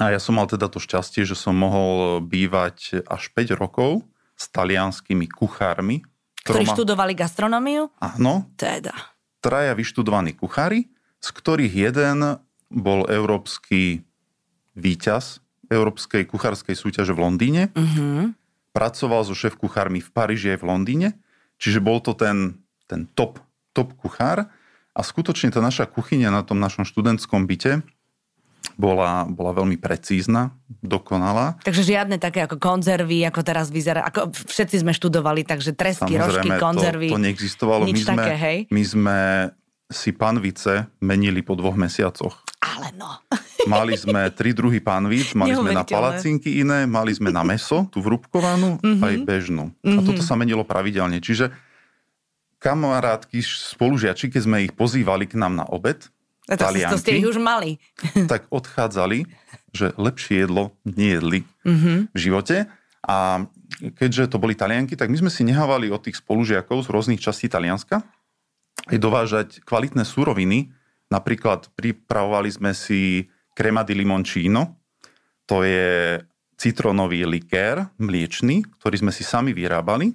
a 0.00 0.08
ja 0.08 0.16
som 0.16 0.40
mal 0.40 0.48
teda 0.48 0.72
to 0.72 0.80
šťastie, 0.80 1.28
že 1.28 1.36
som 1.36 1.52
mohol 1.52 2.24
bývať 2.24 3.04
až 3.04 3.28
5 3.36 3.52
rokov 3.60 4.00
s 4.32 4.48
talianskými 4.48 5.28
kuchármi. 5.28 6.00
Ktorí 6.48 6.64
ma... 6.64 6.72
študovali 6.72 7.12
gastronómiu? 7.12 7.92
Áno. 8.00 8.48
Teda 8.56 9.11
traja 9.42 9.74
vyštudovaní 9.74 10.38
kuchári, 10.38 10.88
z 11.18 11.28
ktorých 11.34 11.74
jeden 11.90 12.40
bol 12.72 13.04
európsky 13.10 14.06
víťaz 14.78 15.42
Európskej 15.68 16.24
kuchárskej 16.28 16.76
súťaže 16.76 17.12
v 17.12 17.22
Londýne. 17.24 17.62
Uh-huh. 17.72 18.32
Pracoval 18.72 19.24
so 19.24 19.36
šéf 19.36 19.56
kuchármi 19.56 20.00
v 20.00 20.10
Paríži 20.12 20.56
aj 20.56 20.64
v 20.64 20.68
Londýne. 20.68 21.08
Čiže 21.60 21.84
bol 21.84 22.00
to 22.00 22.16
ten, 22.16 22.60
ten 22.88 23.08
top, 23.12 23.40
top 23.76 23.92
kuchár. 23.96 24.48
A 24.92 25.00
skutočne 25.00 25.48
tá 25.52 25.64
naša 25.64 25.88
kuchyňa 25.88 26.28
na 26.28 26.44
tom 26.44 26.60
našom 26.60 26.84
študentskom 26.84 27.48
byte 27.48 27.80
bola, 28.78 29.26
bola 29.28 29.52
veľmi 29.52 29.76
precízna, 29.78 30.54
dokonalá. 30.80 31.60
Takže 31.62 31.82
žiadne 31.82 32.16
také 32.16 32.44
ako 32.46 32.56
konzervy, 32.58 33.26
ako 33.26 33.40
teraz 33.42 33.68
vyzerá, 33.68 34.06
ako 34.06 34.32
všetci 34.32 34.82
sme 34.82 34.92
študovali, 34.94 35.44
takže 35.46 35.74
tresky, 35.76 36.16
rožky, 36.16 36.48
konzervy. 36.56 37.12
To, 37.12 37.18
to 37.18 37.24
neexistovalo. 37.26 37.82
Nič 37.86 38.02
my 38.02 38.02
sme, 38.02 38.14
také, 38.16 38.34
hej? 38.38 38.58
My 38.70 38.82
sme 38.82 39.18
si 39.92 40.10
panvice 40.16 40.88
menili 41.04 41.44
po 41.44 41.52
dvoch 41.54 41.76
mesiacoch. 41.76 42.40
Ale 42.62 42.94
no. 42.96 43.20
Mali 43.72 43.94
sme 43.94 44.26
tri 44.34 44.50
druhy 44.50 44.82
panvíc, 44.82 45.38
mali 45.38 45.54
sme 45.54 45.70
na 45.70 45.86
palacinky 45.86 46.66
iné, 46.66 46.82
mali 46.82 47.14
sme 47.14 47.30
na 47.30 47.46
meso, 47.46 47.86
tú 47.94 48.02
vrúbkovanú, 48.02 48.82
mm-hmm. 48.82 49.06
aj 49.06 49.14
bežnú. 49.22 49.70
Mm-hmm. 49.70 49.94
A 49.94 50.00
mhm. 50.02 50.06
toto 50.10 50.22
sa 50.26 50.34
menilo 50.34 50.66
pravidelne. 50.66 51.22
Čiže 51.22 51.54
kamarátky, 52.58 53.38
spolužiači, 53.38 54.34
keď 54.34 54.42
sme 54.42 54.66
ich 54.66 54.74
pozývali 54.74 55.30
k 55.30 55.38
nám 55.38 55.62
na 55.62 55.66
obed, 55.70 56.10
a 56.50 56.58
to, 56.58 56.66
to 56.74 56.98
ste 56.98 57.22
ich 57.22 57.28
už 57.28 57.38
mali. 57.38 57.78
tak 58.32 58.50
odchádzali, 58.50 59.30
že 59.70 59.94
lepšie 59.94 60.46
jedlo 60.46 60.74
nejedli 60.82 61.46
mm-hmm. 61.62 61.98
v 62.10 62.18
živote. 62.18 62.66
A 63.02 63.46
keďže 63.98 64.30
to 64.30 64.42
boli 64.42 64.58
Talianky, 64.58 64.98
tak 64.98 65.10
my 65.10 65.18
sme 65.26 65.30
si 65.30 65.42
nehávali 65.46 65.90
od 65.90 66.02
tých 66.02 66.18
spolužiakov 66.18 66.86
z 66.86 66.88
rôznych 66.90 67.22
častí 67.22 67.46
Talianska 67.50 68.02
aj 68.88 68.98
dovážať 68.98 69.48
kvalitné 69.62 70.02
suroviny. 70.02 70.72
Napríklad 71.12 71.70
pripravovali 71.76 72.50
sme 72.50 72.72
si 72.72 73.28
crema 73.52 73.84
di 73.84 73.92
limoncino, 73.92 74.80
to 75.44 75.60
je 75.62 76.18
citrónový 76.56 77.28
likér 77.28 77.90
mliečný, 78.00 78.64
ktorý 78.80 79.06
sme 79.06 79.12
si 79.12 79.26
sami 79.26 79.52
vyrábali. 79.52 80.14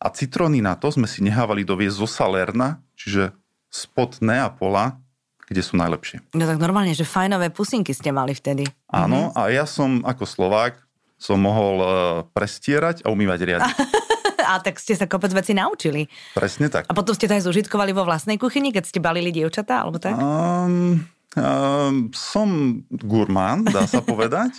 A 0.00 0.08
citróny 0.12 0.62
na 0.62 0.78
to 0.78 0.88
sme 0.88 1.10
si 1.10 1.20
nehávali 1.20 1.66
doviezť 1.66 1.96
zo 1.98 2.08
Salerna, 2.08 2.80
čiže 2.94 3.34
spod 3.68 4.22
Neapola, 4.22 4.96
kde 5.50 5.62
sú 5.66 5.74
najlepšie. 5.74 6.22
No 6.38 6.46
tak 6.46 6.62
normálne, 6.62 6.94
že 6.94 7.02
fajnové 7.02 7.50
pusinky 7.50 7.90
ste 7.90 8.14
mali 8.14 8.38
vtedy. 8.38 8.62
Áno, 8.86 9.34
mm-hmm. 9.34 9.38
a 9.38 9.42
ja 9.50 9.66
som 9.66 10.06
ako 10.06 10.22
Slovák 10.22 10.78
som 11.20 11.42
mohol 11.42 11.76
uh, 11.82 11.90
prestierať 12.32 13.02
a 13.04 13.10
umývať 13.10 13.44
riadne. 13.44 13.74
a 14.50 14.62
tak 14.62 14.80
ste 14.80 14.96
sa 14.96 15.04
kopec 15.10 15.34
veci 15.34 15.52
naučili. 15.52 16.06
Presne 16.32 16.72
tak. 16.72 16.88
A 16.88 16.96
potom 16.96 17.12
ste 17.12 17.28
to 17.28 17.36
aj 17.36 17.44
zužitkovali 17.44 17.92
vo 17.92 18.06
vlastnej 18.06 18.40
kuchyni, 18.40 18.72
keď 18.72 18.88
ste 18.88 19.02
balili 19.02 19.34
dievčatá, 19.34 19.84
alebo 19.84 20.00
tak? 20.00 20.16
Um, 20.16 21.04
um, 21.36 22.08
som 22.14 22.80
gurmán, 22.88 23.68
dá 23.68 23.84
sa 23.84 24.00
povedať. 24.14 24.56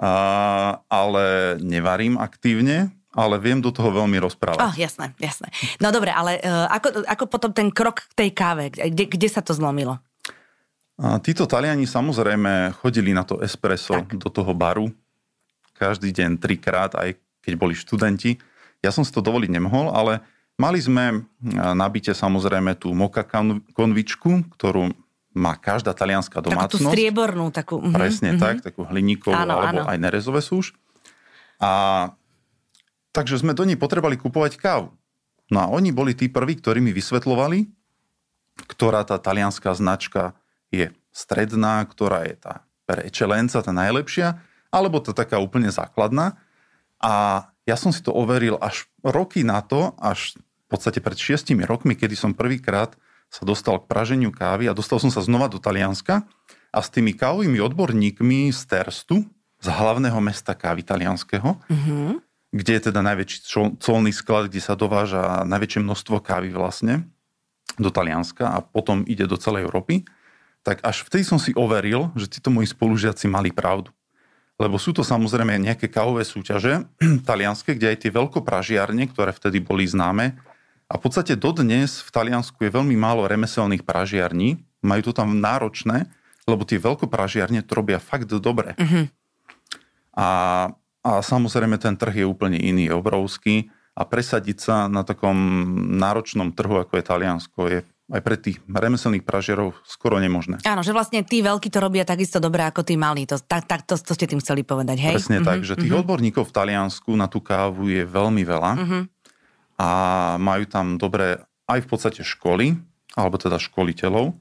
uh, 0.00 0.80
ale 0.88 1.58
nevarím 1.60 2.16
aktívne, 2.16 2.94
ale 3.12 3.36
viem 3.36 3.60
do 3.60 3.68
toho 3.68 3.92
veľmi 3.92 4.16
rozprávať. 4.16 4.64
Oh, 4.64 4.72
jasné, 4.72 5.12
jasné. 5.20 5.52
No 5.76 5.92
dobre, 5.92 6.08
ale 6.08 6.40
uh, 6.40 6.72
ako, 6.72 7.04
ako 7.04 7.24
potom 7.28 7.50
ten 7.52 7.68
krok 7.68 8.08
k 8.08 8.12
tej 8.16 8.30
káve, 8.32 8.72
kde, 8.72 9.04
kde 9.04 9.28
sa 9.28 9.44
to 9.44 9.52
zlomilo? 9.52 10.00
A 11.02 11.18
títo 11.18 11.50
Taliani 11.50 11.82
samozrejme 11.82 12.78
chodili 12.78 13.10
na 13.10 13.26
to 13.26 13.42
espresso 13.42 14.06
tak. 14.06 14.14
do 14.22 14.30
toho 14.30 14.54
baru 14.54 14.94
každý 15.74 16.14
deň 16.14 16.38
trikrát, 16.38 16.94
aj 16.94 17.18
keď 17.42 17.52
boli 17.58 17.74
študenti. 17.74 18.38
Ja 18.86 18.94
som 18.94 19.02
si 19.02 19.10
to 19.10 19.18
dovoliť 19.18 19.50
nemohol, 19.50 19.90
ale 19.90 20.22
mali 20.54 20.78
sme 20.78 21.26
nabite 21.74 22.14
samozrejme 22.14 22.78
tú 22.78 22.94
moka 22.94 23.26
konvičku, 23.74 24.46
ktorú 24.54 24.94
má 25.34 25.58
každá 25.58 25.90
talianská 25.90 26.38
domácnosť. 26.38 26.78
Takú 26.78 26.86
tú 26.86 26.94
striebornú. 26.94 27.44
Takú, 27.50 27.74
uh-huh, 27.82 27.90
Presne 27.90 28.36
uh-huh. 28.36 28.42
tak, 28.42 28.62
takú 28.62 28.86
hliníkovú, 28.86 29.34
áno, 29.34 29.58
alebo 29.58 29.82
áno. 29.82 29.90
aj 29.90 29.98
nerezové 29.98 30.38
súž. 30.38 30.76
A 31.58 32.12
takže 33.10 33.42
sme 33.42 33.56
do 33.56 33.66
nej 33.66 33.80
potrebovali 33.80 34.20
kupovať 34.20 34.60
kávu. 34.60 34.92
No 35.50 35.58
a 35.58 35.66
oni 35.72 35.90
boli 35.90 36.14
tí 36.14 36.30
prví, 36.30 36.60
ktorí 36.60 36.78
mi 36.78 36.94
vysvetlovali, 36.94 37.66
ktorá 38.70 39.02
tá 39.02 39.16
talianská 39.16 39.72
značka 39.72 40.36
je 40.72 40.88
stredná, 41.12 41.84
ktorá 41.84 42.24
je 42.24 42.40
tá 42.40 42.64
per 42.88 43.04
excellenza, 43.04 43.60
tá 43.60 43.70
najlepšia, 43.70 44.40
alebo 44.72 44.98
tá 45.04 45.12
taká 45.12 45.36
úplne 45.36 45.68
základná. 45.68 46.40
A 46.98 47.46
ja 47.68 47.76
som 47.76 47.92
si 47.92 48.00
to 48.00 48.10
overil 48.10 48.56
až 48.58 48.88
roky 49.04 49.44
na 49.44 49.60
to, 49.60 49.92
až 50.00 50.34
v 50.40 50.66
podstate 50.72 51.04
pred 51.04 51.14
šiestimi 51.14 51.68
rokmi, 51.68 51.92
kedy 51.92 52.16
som 52.16 52.32
prvýkrát 52.32 52.96
sa 53.28 53.44
dostal 53.44 53.80
k 53.80 53.88
praženiu 53.88 54.32
kávy 54.32 54.66
a 54.66 54.76
dostal 54.76 54.98
som 54.98 55.12
sa 55.12 55.20
znova 55.20 55.52
do 55.52 55.60
Talianska 55.60 56.24
a 56.72 56.78
s 56.80 56.88
tými 56.88 57.12
kávovými 57.12 57.60
odborníkmi 57.60 58.48
z 58.50 58.60
Terstu, 58.64 59.28
z 59.62 59.66
hlavného 59.68 60.18
mesta 60.18 60.56
kávy 60.56 60.82
talianského, 60.82 61.60
mm-hmm 61.68 62.32
kde 62.52 62.72
je 62.76 62.82
teda 62.92 63.00
najväčší 63.00 63.48
colný 63.80 64.12
sklad, 64.12 64.52
kde 64.52 64.60
sa 64.60 64.76
dováža 64.76 65.48
najväčšie 65.48 65.80
množstvo 65.80 66.20
kávy 66.20 66.52
vlastne 66.52 67.08
do 67.80 67.88
Talianska 67.88 68.52
a 68.52 68.60
potom 68.60 69.08
ide 69.08 69.24
do 69.24 69.40
celej 69.40 69.64
Európy, 69.64 70.04
tak 70.62 70.82
až 70.86 71.02
vtedy 71.06 71.26
som 71.26 71.38
si 71.38 71.50
overil, 71.58 72.10
že 72.14 72.30
títo 72.30 72.50
moji 72.50 72.70
spolužiaci 72.70 73.26
mali 73.26 73.50
pravdu. 73.50 73.90
Lebo 74.56 74.78
sú 74.78 74.94
to 74.94 75.02
samozrejme 75.02 75.58
nejaké 75.58 75.90
kávové 75.90 76.22
súťaže 76.22 76.86
talianské, 77.28 77.74
kde 77.74 77.90
aj 77.94 77.98
tie 78.06 78.10
veľkopražiarne, 78.14 79.02
ktoré 79.10 79.34
vtedy 79.34 79.58
boli 79.58 79.86
známe, 79.86 80.38
a 80.92 81.00
v 81.00 81.08
podstate 81.08 81.40
dodnes 81.40 82.04
v 82.04 82.10
Taliansku 82.12 82.68
je 82.68 82.68
veľmi 82.68 82.92
málo 83.00 83.24
remeselných 83.24 83.80
pražiarní, 83.80 84.60
majú 84.84 85.08
to 85.08 85.16
tam 85.16 85.40
náročné, 85.40 86.04
lebo 86.44 86.68
tie 86.68 86.76
veľkopražiarne 86.76 87.64
to 87.64 87.72
robia 87.72 87.96
fakt 87.96 88.28
dobre. 88.28 88.76
Mm-hmm. 88.76 89.04
A 90.20 90.28
a 91.02 91.18
samozrejme 91.18 91.82
ten 91.82 91.98
trh 91.98 92.22
je 92.22 92.26
úplne 92.26 92.54
iný, 92.54 92.86
je 92.86 92.94
obrovský 92.94 93.74
a 93.98 94.06
presadiť 94.06 94.58
sa 94.62 94.76
na 94.86 95.02
takom 95.02 95.34
náročnom 95.98 96.54
trhu, 96.54 96.78
ako 96.78 96.94
je 96.96 97.04
Taliansko, 97.04 97.60
je 97.68 97.80
aj 98.12 98.20
pre 98.20 98.36
tých 98.36 98.60
remeselných 98.68 99.24
pražierov 99.24 99.72
skoro 99.88 100.20
nemožné. 100.20 100.60
Áno, 100.68 100.84
že 100.84 100.92
vlastne 100.92 101.24
tí 101.24 101.40
veľkí 101.40 101.72
to 101.72 101.80
robia 101.80 102.04
takisto 102.04 102.36
dobre 102.36 102.60
ako 102.60 102.84
tí 102.84 103.00
malí. 103.00 103.24
To, 103.24 103.40
tak, 103.40 103.64
tak 103.64 103.88
to, 103.88 103.96
to 103.96 104.12
ste 104.12 104.28
tým 104.28 104.44
chceli 104.44 104.60
povedať, 104.62 105.00
hej? 105.00 105.16
Presne 105.16 105.40
mm-hmm, 105.40 105.48
tak, 105.48 105.60
že 105.64 105.80
tých 105.80 105.88
mm-hmm. 105.88 106.04
odborníkov 106.04 106.44
v 106.44 106.54
Taliansku 106.54 107.10
na 107.16 107.24
tú 107.24 107.40
kávu 107.40 107.88
je 107.88 108.04
veľmi 108.04 108.44
veľa 108.44 108.72
mm-hmm. 108.76 109.02
a 109.80 109.88
majú 110.36 110.64
tam 110.68 111.00
dobré 111.00 111.40
aj 111.72 111.80
v 111.80 111.88
podstate 111.88 112.20
školy, 112.20 112.76
alebo 113.16 113.40
teda 113.40 113.56
školiteľov 113.56 114.36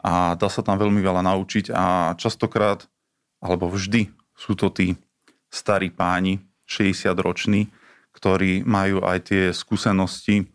a 0.00 0.32
dá 0.40 0.48
sa 0.48 0.64
tam 0.64 0.80
veľmi 0.80 1.04
veľa 1.04 1.20
naučiť 1.20 1.76
a 1.76 2.16
častokrát, 2.16 2.88
alebo 3.44 3.68
vždy 3.68 4.08
sú 4.32 4.56
to 4.56 4.72
tí 4.72 4.96
starí 5.52 5.92
páni, 5.92 6.40
60 6.64 7.12
roční, 7.20 7.68
ktorí 8.16 8.64
majú 8.64 9.04
aj 9.04 9.18
tie 9.28 9.42
skúsenosti 9.52 10.48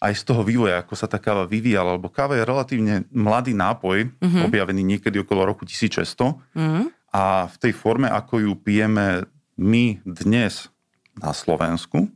aj 0.00 0.12
z 0.16 0.22
toho 0.24 0.40
vývoja, 0.40 0.80
ako 0.80 0.96
sa 0.96 1.04
tá 1.04 1.20
káva 1.20 1.44
vyvíjala, 1.44 2.00
lebo 2.00 2.08
káva 2.08 2.40
je 2.40 2.48
relatívne 2.48 2.94
mladý 3.12 3.52
nápoj, 3.52 4.08
mm-hmm. 4.08 4.42
objavený 4.48 4.80
niekedy 4.96 5.20
okolo 5.20 5.44
roku 5.52 5.68
1600 5.68 6.00
mm-hmm. 6.56 6.84
a 7.12 7.44
v 7.52 7.56
tej 7.60 7.72
forme, 7.76 8.08
ako 8.08 8.40
ju 8.40 8.52
pijeme 8.56 9.28
my 9.60 10.00
dnes 10.08 10.72
na 11.20 11.36
Slovensku, 11.36 12.08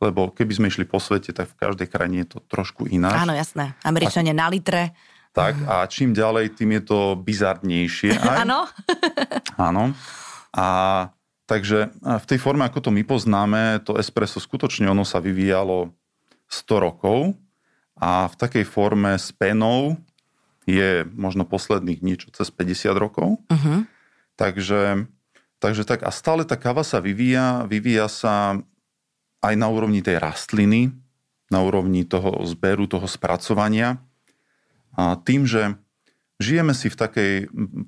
lebo 0.00 0.32
keby 0.32 0.56
sme 0.56 0.66
išli 0.72 0.88
po 0.88 0.96
svete, 0.96 1.36
tak 1.36 1.52
v 1.52 1.58
každej 1.68 1.88
krajine 1.92 2.24
je 2.24 2.32
to 2.32 2.38
trošku 2.48 2.88
ináč. 2.88 3.28
Áno, 3.28 3.36
jasné. 3.36 3.76
Američania 3.84 4.32
na 4.32 4.48
litre. 4.48 4.96
Tak 5.36 5.54
a 5.68 5.84
čím 5.84 6.16
ďalej, 6.16 6.56
tým 6.56 6.80
je 6.80 6.82
to 6.88 6.98
bizarnejšie. 7.20 8.16
Áno. 8.40 8.64
Áno. 9.68 9.92
A 10.56 10.66
Takže 11.48 11.88
v 12.04 12.24
tej 12.28 12.36
forme, 12.36 12.68
ako 12.68 12.84
to 12.84 12.90
my 12.92 13.00
poznáme, 13.08 13.80
to 13.80 13.96
espresso 13.96 14.36
skutočne 14.36 14.84
ono 14.92 15.00
sa 15.00 15.16
vyvíjalo 15.16 15.96
100 16.48 16.84
rokov 16.84 17.36
a 17.98 18.26
v 18.26 18.34
takej 18.34 18.64
forme 18.64 19.14
s 19.14 19.30
penou 19.30 20.00
je 20.68 21.04
možno 21.16 21.48
posledných 21.48 22.04
niečo 22.04 22.28
cez 22.32 22.52
50 22.52 22.92
rokov. 22.96 23.40
Uh-huh. 23.48 23.88
Takže, 24.36 25.08
takže 25.60 25.82
tak 25.88 26.04
a 26.04 26.12
stále 26.12 26.44
tá 26.44 26.60
káva 26.60 26.84
sa 26.84 27.00
vyvíja, 27.00 27.64
vyvíja 27.64 28.08
sa 28.12 28.60
aj 29.40 29.54
na 29.56 29.68
úrovni 29.72 30.04
tej 30.04 30.20
rastliny, 30.20 30.92
na 31.48 31.64
úrovni 31.64 32.04
toho 32.04 32.44
zberu, 32.44 32.84
toho 32.84 33.08
spracovania. 33.08 33.96
A 34.92 35.16
tým, 35.16 35.48
že 35.48 35.78
žijeme 36.36 36.76
si 36.76 36.92
v 36.92 36.96
takej, 36.96 37.32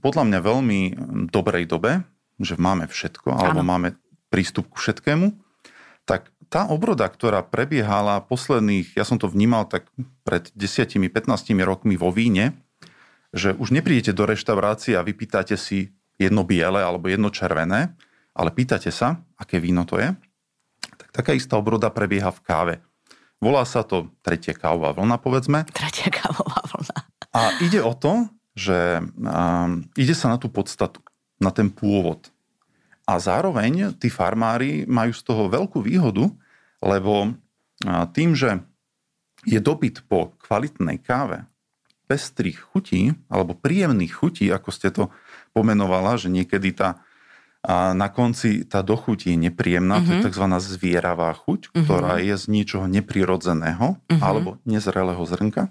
podľa 0.01 0.25
mňa 0.27 0.39
veľmi 0.41 0.81
dobrej 1.29 1.69
dobe, 1.69 2.01
že 2.41 2.57
máme 2.57 2.89
všetko, 2.89 3.29
alebo 3.37 3.61
ano. 3.61 3.69
máme 3.69 3.89
prístup 4.33 4.73
ku 4.73 4.81
všetkému, 4.81 5.37
tak 6.09 6.33
tá 6.51 6.67
obroda, 6.67 7.07
ktorá 7.07 7.47
prebiehala 7.47 8.19
posledných, 8.27 8.99
ja 8.99 9.07
som 9.07 9.17
to 9.23 9.31
vnímal 9.31 9.71
tak 9.71 9.87
pred 10.27 10.51
10-15 10.59 11.31
rokmi 11.63 11.95
vo 11.95 12.11
víne, 12.11 12.59
že 13.31 13.55
už 13.55 13.71
neprídete 13.71 14.11
do 14.11 14.27
reštaurácie 14.27 14.99
a 14.99 15.07
vypýtate 15.07 15.55
si 15.55 15.95
jedno 16.19 16.43
biele 16.43 16.83
alebo 16.83 17.07
jedno 17.07 17.31
červené, 17.31 17.95
ale 18.35 18.51
pýtate 18.51 18.91
sa, 18.91 19.23
aké 19.39 19.63
víno 19.63 19.87
to 19.87 20.03
je, 20.03 20.11
tak 20.99 21.09
taká 21.15 21.33
istá 21.39 21.55
obroda 21.55 21.87
prebieha 21.89 22.35
v 22.35 22.43
káve. 22.43 22.75
Volá 23.41 23.65
sa 23.65 23.87
to 23.87 24.13
tretia 24.21 24.53
kávová 24.53 24.93
vlna, 24.93 25.17
povedzme. 25.17 25.65
Tretia 25.73 26.13
kávová 26.13 26.61
vlna. 26.67 26.99
A 27.31 27.41
ide 27.63 27.81
o 27.81 27.95
to, 27.95 28.29
že 28.59 29.01
um, 29.01 29.87
ide 29.95 30.13
sa 30.13 30.29
na 30.29 30.37
tú 30.37 30.51
podstatu 30.51 31.01
na 31.41 31.49
ten 31.55 31.73
pôvod. 31.73 32.29
A 33.11 33.19
zároveň 33.19 33.99
tí 33.99 34.07
farmári 34.07 34.87
majú 34.87 35.11
z 35.11 35.23
toho 35.27 35.51
veľkú 35.51 35.83
výhodu, 35.83 36.31
lebo 36.79 37.35
tým, 38.15 38.39
že 38.39 38.63
je 39.43 39.59
dopyt 39.59 40.07
po 40.07 40.39
kvalitnej 40.39 41.03
káve, 41.03 41.43
pestrých 42.07 42.63
chutí, 42.71 43.19
alebo 43.27 43.59
príjemných 43.59 44.15
chutí, 44.15 44.47
ako 44.55 44.71
ste 44.71 44.95
to 44.95 45.11
pomenovala, 45.51 46.15
že 46.15 46.31
niekedy 46.31 46.71
tá 46.71 47.03
a 47.61 47.93
na 47.93 48.09
konci 48.09 48.65
tá 48.65 48.81
dochuť 48.81 49.29
je 49.29 49.37
nepríjemná, 49.37 50.01
uh-huh. 50.01 50.07
to 50.09 50.11
je 50.17 50.21
mhm. 50.25 50.27
tzv. 50.33 50.47
zvieravá 50.65 51.29
chuť, 51.37 51.69
uh-huh. 51.69 51.85
ktorá 51.85 52.17
je 52.25 52.33
z 52.33 52.45
niečoho 52.49 52.89
neprirodzeného 52.89 54.01
uh-huh. 54.01 54.21
alebo 54.25 54.57
nezrelého 54.65 55.21
zrnka. 55.29 55.69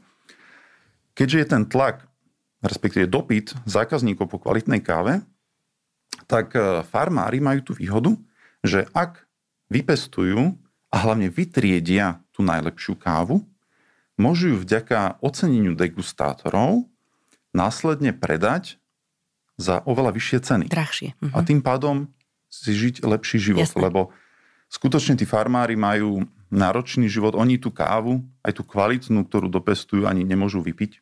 Keďže 1.18 1.38
je 1.42 1.48
ten 1.50 1.64
tlak, 1.66 2.06
respektíve 2.62 3.10
dopyt 3.10 3.58
zákazníkov 3.66 4.30
po 4.30 4.38
kvalitnej 4.38 4.86
káve, 4.86 5.26
tak 6.30 6.54
e, 6.54 6.86
farmári 6.86 7.42
majú 7.42 7.66
tú 7.66 7.74
výhodu, 7.74 8.14
že 8.62 8.86
ak 8.94 9.26
vypestujú 9.74 10.54
a 10.94 10.96
hlavne 11.02 11.34
vytriedia 11.34 12.22
tú 12.30 12.46
najlepšiu 12.46 12.94
kávu, 13.02 13.42
môžu 14.22 14.54
ju 14.54 14.58
vďaka 14.62 15.18
oceneniu 15.26 15.74
degustátorov 15.74 16.86
následne 17.50 18.14
predať 18.14 18.78
za 19.58 19.82
oveľa 19.84 20.14
vyššie 20.14 20.40
ceny. 20.46 20.66
Drahšie. 20.70 21.18
Uh-huh. 21.18 21.34
A 21.34 21.42
tým 21.42 21.66
pádom 21.66 22.08
si 22.48 22.78
žiť 22.78 23.04
lepší 23.04 23.42
život, 23.42 23.66
Jasne. 23.66 23.90
lebo 23.90 24.14
skutočne 24.70 25.18
tí 25.18 25.26
farmári 25.26 25.74
majú 25.74 26.24
náročný 26.54 27.10
život. 27.10 27.38
Oni 27.38 27.58
tú 27.62 27.74
kávu, 27.74 28.22
aj 28.46 28.58
tú 28.58 28.64
kvalitnú, 28.66 29.26
ktorú 29.26 29.50
dopestujú, 29.50 30.06
ani 30.06 30.26
nemôžu 30.26 30.62
vypiť, 30.62 31.02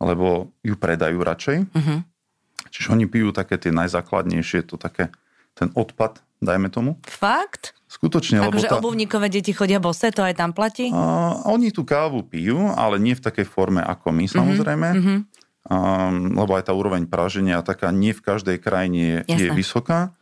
lebo 0.00 0.52
ju 0.64 0.74
predajú 0.76 1.20
radšej. 1.20 1.58
Uh-huh. 1.72 2.00
Čiže 2.70 2.94
oni 2.94 3.04
pijú 3.08 3.32
také 3.34 3.56
tie 3.60 3.72
najzákladnejšie, 3.74 4.68
to 4.68 4.80
také 4.80 5.12
ten 5.58 5.74
odpad, 5.74 6.22
dajme 6.38 6.70
tomu. 6.70 6.96
Fakt? 7.02 7.74
Skutočne. 7.90 8.44
Takže 8.44 8.68
tá... 8.70 8.78
obuvníkové 8.78 9.32
deti 9.32 9.50
chodia 9.50 9.82
bose, 9.82 10.12
to 10.12 10.22
aj 10.22 10.38
tam 10.38 10.54
platí? 10.54 10.92
A, 10.92 11.34
oni 11.48 11.74
tú 11.74 11.82
kávu 11.82 12.22
pijú, 12.22 12.70
ale 12.76 13.00
nie 13.02 13.16
v 13.16 13.24
takej 13.24 13.48
forme 13.48 13.82
ako 13.82 14.12
my 14.14 14.26
mhm, 14.28 14.32
samozrejme. 14.32 14.88
Mm-hmm. 14.94 15.18
Um, 15.68 16.32
lebo 16.32 16.56
aj 16.56 16.64
tá 16.64 16.72
úroveň 16.72 17.04
praženia 17.04 17.60
taká 17.60 17.92
nie 17.92 18.16
v 18.16 18.24
každej 18.24 18.56
krajine 18.56 19.20
je, 19.28 19.36
je 19.36 19.48
vysoká. 19.52 20.16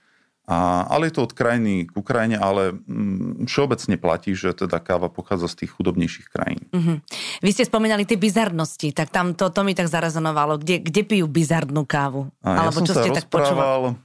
A, 0.47 0.87
ale 0.87 1.11
je 1.11 1.19
to 1.19 1.26
od 1.26 1.35
krajiny 1.35 1.91
k 1.91 1.99
krajine, 2.07 2.38
ale 2.38 2.71
mm, 2.71 3.50
všeobecne 3.50 3.99
platí, 3.99 4.31
že 4.38 4.55
teda 4.55 4.79
káva 4.79 5.11
pochádza 5.11 5.50
z 5.50 5.67
tých 5.67 5.75
chudobnejších 5.75 6.31
krajín. 6.31 6.62
Mm-hmm. 6.71 6.97
Vy 7.43 7.50
ste 7.50 7.67
spomínali 7.67 8.07
tie 8.07 8.15
bizarnosti, 8.15 8.95
tak 8.95 9.11
tam 9.11 9.35
to, 9.35 9.50
to 9.50 9.67
mi 9.67 9.75
tak 9.75 9.91
zarazonovalo. 9.91 10.62
Kde, 10.62 10.87
kde 10.87 11.03
pijú 11.03 11.26
bizarnú 11.26 11.83
kávu? 11.83 12.31
A 12.47 12.62
Alebo 12.62 12.79
ja 12.79 12.79
som 12.79 12.87
čo 12.87 12.95
sa 12.95 13.03
ste 13.03 13.11
tak 13.11 13.26
počúvali? 13.26 13.99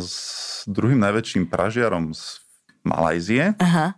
s 0.00 0.64
druhým 0.64 1.00
najväčším 1.00 1.50
pražiarom 1.52 2.16
z 2.16 2.40
Malajzie. 2.84 3.56
Aha. 3.60 3.96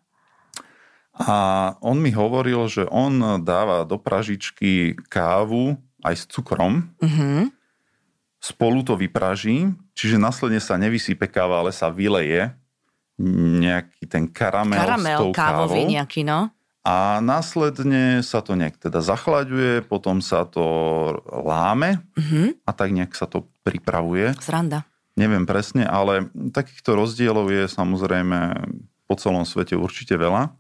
A 1.17 1.37
on 1.81 1.99
mi 1.99 2.13
hovoril, 2.13 2.69
že 2.69 2.85
on 2.91 3.41
dáva 3.43 3.89
do 3.89 3.97
pražičky 3.97 4.99
kávu 5.09 5.81
aj 6.05 6.15
s 6.15 6.25
cukrom. 6.29 6.93
Mm-hmm. 7.01 7.51
Spolu 8.39 8.85
to 8.85 8.95
vypraží 8.95 9.73
čiže 9.97 10.17
následne 10.17 10.61
sa 10.61 10.77
nevysype 10.77 11.25
káva, 11.27 11.59
ale 11.59 11.73
sa 11.73 11.89
vyleje 11.89 12.53
nejaký 13.19 14.05
ten 14.05 14.29
karamel, 14.29 14.77
Karamel 14.77 15.17
s 15.17 15.23
tou 15.25 15.31
kávový 15.33 15.83
kávou. 15.83 15.91
nejaký, 15.91 16.21
no. 16.23 16.53
A 16.87 17.19
následne 17.19 18.23
sa 18.23 18.39
to 18.39 18.55
nejak 18.55 18.79
teda 18.79 19.03
zachlaďuje, 19.03 19.83
potom 19.83 20.23
sa 20.23 20.47
to 20.47 20.63
láme 21.27 21.99
Mhm. 22.15 22.63
a 22.63 22.71
tak 22.71 22.93
nejak 22.93 23.11
sa 23.11 23.27
to 23.27 23.49
pripravuje. 23.65 24.37
Sranda. 24.39 24.87
Neviem 25.17 25.43
presne, 25.43 25.83
ale 25.83 26.29
takýchto 26.53 26.93
rozdielov 26.95 27.49
je 27.49 27.65
samozrejme 27.67 28.39
po 29.09 29.17
celom 29.17 29.43
svete 29.43 29.75
určite 29.75 30.13
veľa. 30.15 30.53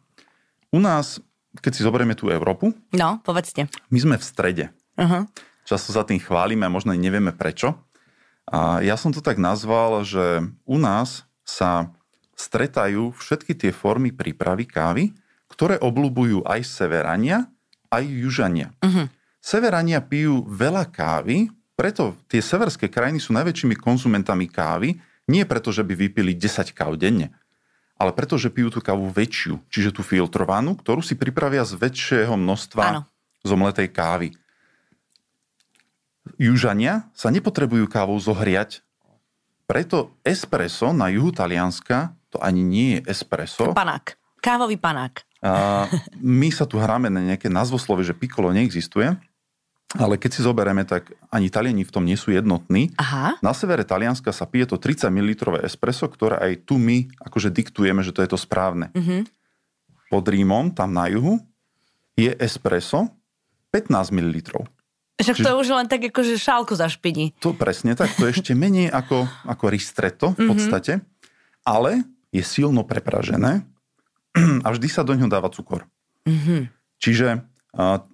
U 0.72 0.80
nás, 0.80 1.20
keď 1.60 1.72
si 1.72 1.84
zoberieme 1.84 2.16
tú 2.16 2.32
Európu, 2.32 2.72
No, 2.90 3.20
povedzte. 3.20 3.68
my 3.92 3.98
sme 4.00 4.16
v 4.16 4.24
strede. 4.24 4.64
Uh-huh. 4.96 5.28
Často 5.62 5.92
za 5.92 6.02
tým 6.02 6.16
chválime 6.16 6.64
a 6.64 6.72
možno 6.72 6.90
nevieme 6.90 7.30
prečo. 7.30 7.85
A 8.46 8.78
ja 8.82 8.94
som 8.94 9.10
to 9.10 9.18
tak 9.18 9.42
nazval, 9.42 10.06
že 10.06 10.46
u 10.62 10.78
nás 10.78 11.26
sa 11.42 11.90
stretajú 12.38 13.16
všetky 13.16 13.56
tie 13.58 13.72
formy 13.74 14.14
prípravy 14.14 14.68
kávy, 14.68 15.04
ktoré 15.50 15.80
obľúbujú 15.80 16.44
aj 16.46 16.62
severania, 16.62 17.48
aj 17.90 18.04
južania. 18.06 18.70
Mhm. 18.84 19.08
Severania 19.40 20.02
pijú 20.02 20.42
veľa 20.50 20.90
kávy, 20.90 21.46
preto 21.78 22.18
tie 22.26 22.42
severské 22.42 22.90
krajiny 22.90 23.22
sú 23.22 23.30
najväčšími 23.36 23.78
konzumentami 23.78 24.50
kávy, 24.50 24.98
nie 25.30 25.42
preto, 25.46 25.70
že 25.70 25.86
by 25.86 25.94
vypili 25.94 26.34
10 26.34 26.74
káv 26.74 26.98
denne, 26.98 27.30
ale 27.96 28.10
preto, 28.12 28.36
že 28.36 28.52
pijú 28.52 28.68
tú 28.74 28.82
kávu 28.82 29.08
väčšiu, 29.08 29.62
čiže 29.70 29.94
tú 29.94 30.02
filtrovanú, 30.02 30.74
ktorú 30.76 31.00
si 31.00 31.14
pripravia 31.16 31.62
z 31.62 31.78
väčšieho 31.78 32.34
množstva 32.36 32.84
Áno. 32.84 33.00
zomletej 33.46 33.88
kávy. 33.90 34.34
Južania 36.34 37.06
sa 37.14 37.30
nepotrebujú 37.30 37.86
kávou 37.86 38.18
zohriať, 38.18 38.82
preto 39.66 40.14
espresso 40.22 40.90
na 40.94 41.10
juhu 41.10 41.30
Talianska 41.30 42.14
to 42.30 42.38
ani 42.42 42.62
nie 42.62 42.88
je 42.98 43.10
espresso. 43.10 43.70
Panák. 43.74 44.18
Kávový 44.42 44.78
panák. 44.78 45.26
A 45.42 45.86
my 46.18 46.48
sa 46.50 46.66
tu 46.66 46.78
hráme 46.78 47.10
na 47.10 47.22
nejaké 47.22 47.50
názvoslovie, 47.50 48.06
že 48.06 48.14
piccolo 48.14 48.54
neexistuje, 48.54 49.14
ale 49.94 50.18
keď 50.18 50.30
si 50.34 50.40
zoberieme, 50.42 50.82
tak 50.82 51.14
ani 51.30 51.46
Taliani 51.46 51.86
v 51.86 51.94
tom 51.94 52.02
nie 52.02 52.18
sú 52.18 52.34
jednotní. 52.34 52.90
Aha. 52.98 53.38
Na 53.38 53.54
severe 53.54 53.86
Talianska 53.86 54.34
sa 54.34 54.44
pije 54.44 54.74
to 54.74 54.76
30 54.82 55.08
ml 55.14 55.62
espresso, 55.62 56.10
ktoré 56.10 56.42
aj 56.42 56.52
tu 56.66 56.76
my 56.76 57.06
akože 57.22 57.54
diktujeme, 57.54 58.02
že 58.02 58.10
to 58.10 58.20
je 58.26 58.30
to 58.34 58.38
správne. 58.38 58.90
Mhm. 58.94 59.30
Pod 60.06 60.26
Rímom, 60.26 60.70
tam 60.70 60.94
na 60.94 61.10
juhu, 61.10 61.42
je 62.14 62.30
espresso 62.38 63.10
15 63.74 64.14
ml. 64.14 64.66
Však 65.16 65.40
to 65.40 65.50
už 65.56 65.68
len 65.72 65.88
tak 65.88 66.04
akože 66.12 66.36
šálku 66.36 66.76
zašpini. 66.76 67.32
To 67.40 67.56
presne 67.56 67.96
tak, 67.96 68.12
to 68.20 68.28
je 68.28 68.36
ešte 68.36 68.52
menej 68.52 68.92
ako, 68.92 69.24
ako 69.48 69.64
ristretto 69.72 70.36
v 70.36 70.52
podstate, 70.52 71.00
ale 71.64 72.04
je 72.28 72.44
silno 72.44 72.84
prepražené 72.84 73.64
a 74.64 74.68
vždy 74.68 74.88
sa 74.92 75.00
do 75.00 75.16
ňoho 75.16 75.32
dáva 75.32 75.48
cukor. 75.48 75.88
Mhm. 76.28 76.68
Čiže, 77.00 77.44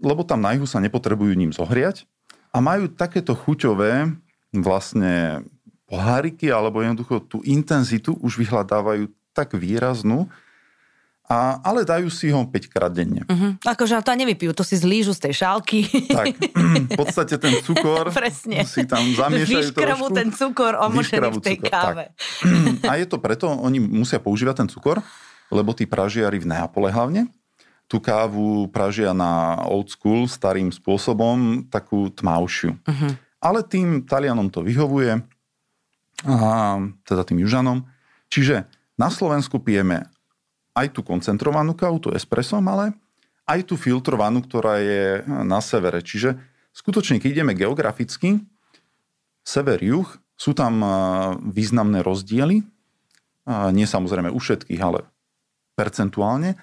lebo 0.02 0.22
tam 0.26 0.42
na 0.42 0.54
juhu 0.54 0.66
sa 0.66 0.82
nepotrebujú 0.82 1.34
ním 1.38 1.54
zohriať 1.54 2.06
a 2.50 2.58
majú 2.58 2.90
takéto 2.90 3.34
chuťové 3.34 4.10
vlastne 4.58 5.46
poháriky 5.86 6.50
alebo 6.50 6.82
jednoducho 6.82 7.22
tú 7.24 7.38
intenzitu 7.46 8.14
už 8.18 8.42
vyhľadávajú 8.42 9.10
tak 9.32 9.56
výraznú, 9.56 10.28
a, 11.22 11.62
ale 11.62 11.86
dajú 11.86 12.10
si 12.10 12.28
ho 12.34 12.42
5 12.44 12.66
krát 12.68 12.92
denne. 12.92 13.22
Mhm. 13.24 13.62
Akože 13.62 13.94
to 14.02 14.12
nevypijú, 14.12 14.52
to 14.52 14.66
si 14.66 14.74
zlížu 14.76 15.14
z 15.14 15.30
tej 15.30 15.34
šálky. 15.46 15.78
Tak, 16.10 16.26
v 16.92 16.98
podstate 16.98 17.38
ten 17.38 17.62
cukor 17.62 18.10
Presne. 18.10 18.66
si 18.66 18.84
tam 18.84 19.00
zamiešajú 19.06 19.72
Vyškravú 19.72 20.10
trošku. 20.10 20.18
ten 20.18 20.28
cukor 20.34 20.72
omočený 20.82 21.28
v 21.38 21.40
tej 21.40 21.56
cukor, 21.62 21.70
káve. 21.70 22.04
tak. 22.12 22.84
A 22.90 22.92
je 22.98 23.06
to 23.06 23.16
preto, 23.22 23.46
oni 23.48 23.78
musia 23.80 24.18
používať 24.18 24.66
ten 24.66 24.68
cukor, 24.68 25.00
lebo 25.48 25.70
tí 25.72 25.86
pražiari 25.86 26.42
v 26.42 26.48
Neapole 26.52 26.90
hlavne, 26.92 27.30
tú 27.86 28.00
kávu 28.02 28.68
pražia 28.72 29.12
na 29.16 29.62
old 29.68 29.88
school, 29.92 30.24
starým 30.24 30.72
spôsobom, 30.72 31.64
takú 31.70 32.12
tmavšiu. 32.12 32.76
Mhm. 32.82 33.08
Ale 33.42 33.66
tým 33.66 34.06
Talianom 34.06 34.50
to 34.52 34.62
vyhovuje, 34.62 35.18
a 36.22 36.78
teda 37.02 37.26
tým 37.26 37.42
južanom. 37.42 37.82
Čiže 38.30 38.70
na 38.94 39.10
Slovensku 39.10 39.58
pijeme 39.58 40.06
aj 40.72 40.86
tú 40.96 41.04
koncentrovanú 41.04 41.76
kávu, 41.76 42.00
tú 42.00 42.08
espresso, 42.16 42.56
ale 42.56 42.96
aj 43.44 43.60
tú 43.68 43.74
filtrovanú, 43.76 44.40
ktorá 44.40 44.80
je 44.80 45.20
na 45.26 45.60
severe. 45.60 46.00
Čiže 46.00 46.38
skutočne, 46.72 47.20
keď 47.20 47.42
ideme 47.42 47.52
geograficky, 47.52 48.40
sever-juh, 49.42 50.06
sú 50.38 50.52
tam 50.54 50.82
a, 50.82 50.88
významné 51.38 52.00
rozdiely. 52.02 52.64
Nie 53.48 53.86
samozrejme 53.90 54.30
u 54.30 54.38
všetkých, 54.38 54.78
ale 54.78 55.02
percentuálne. 55.74 56.54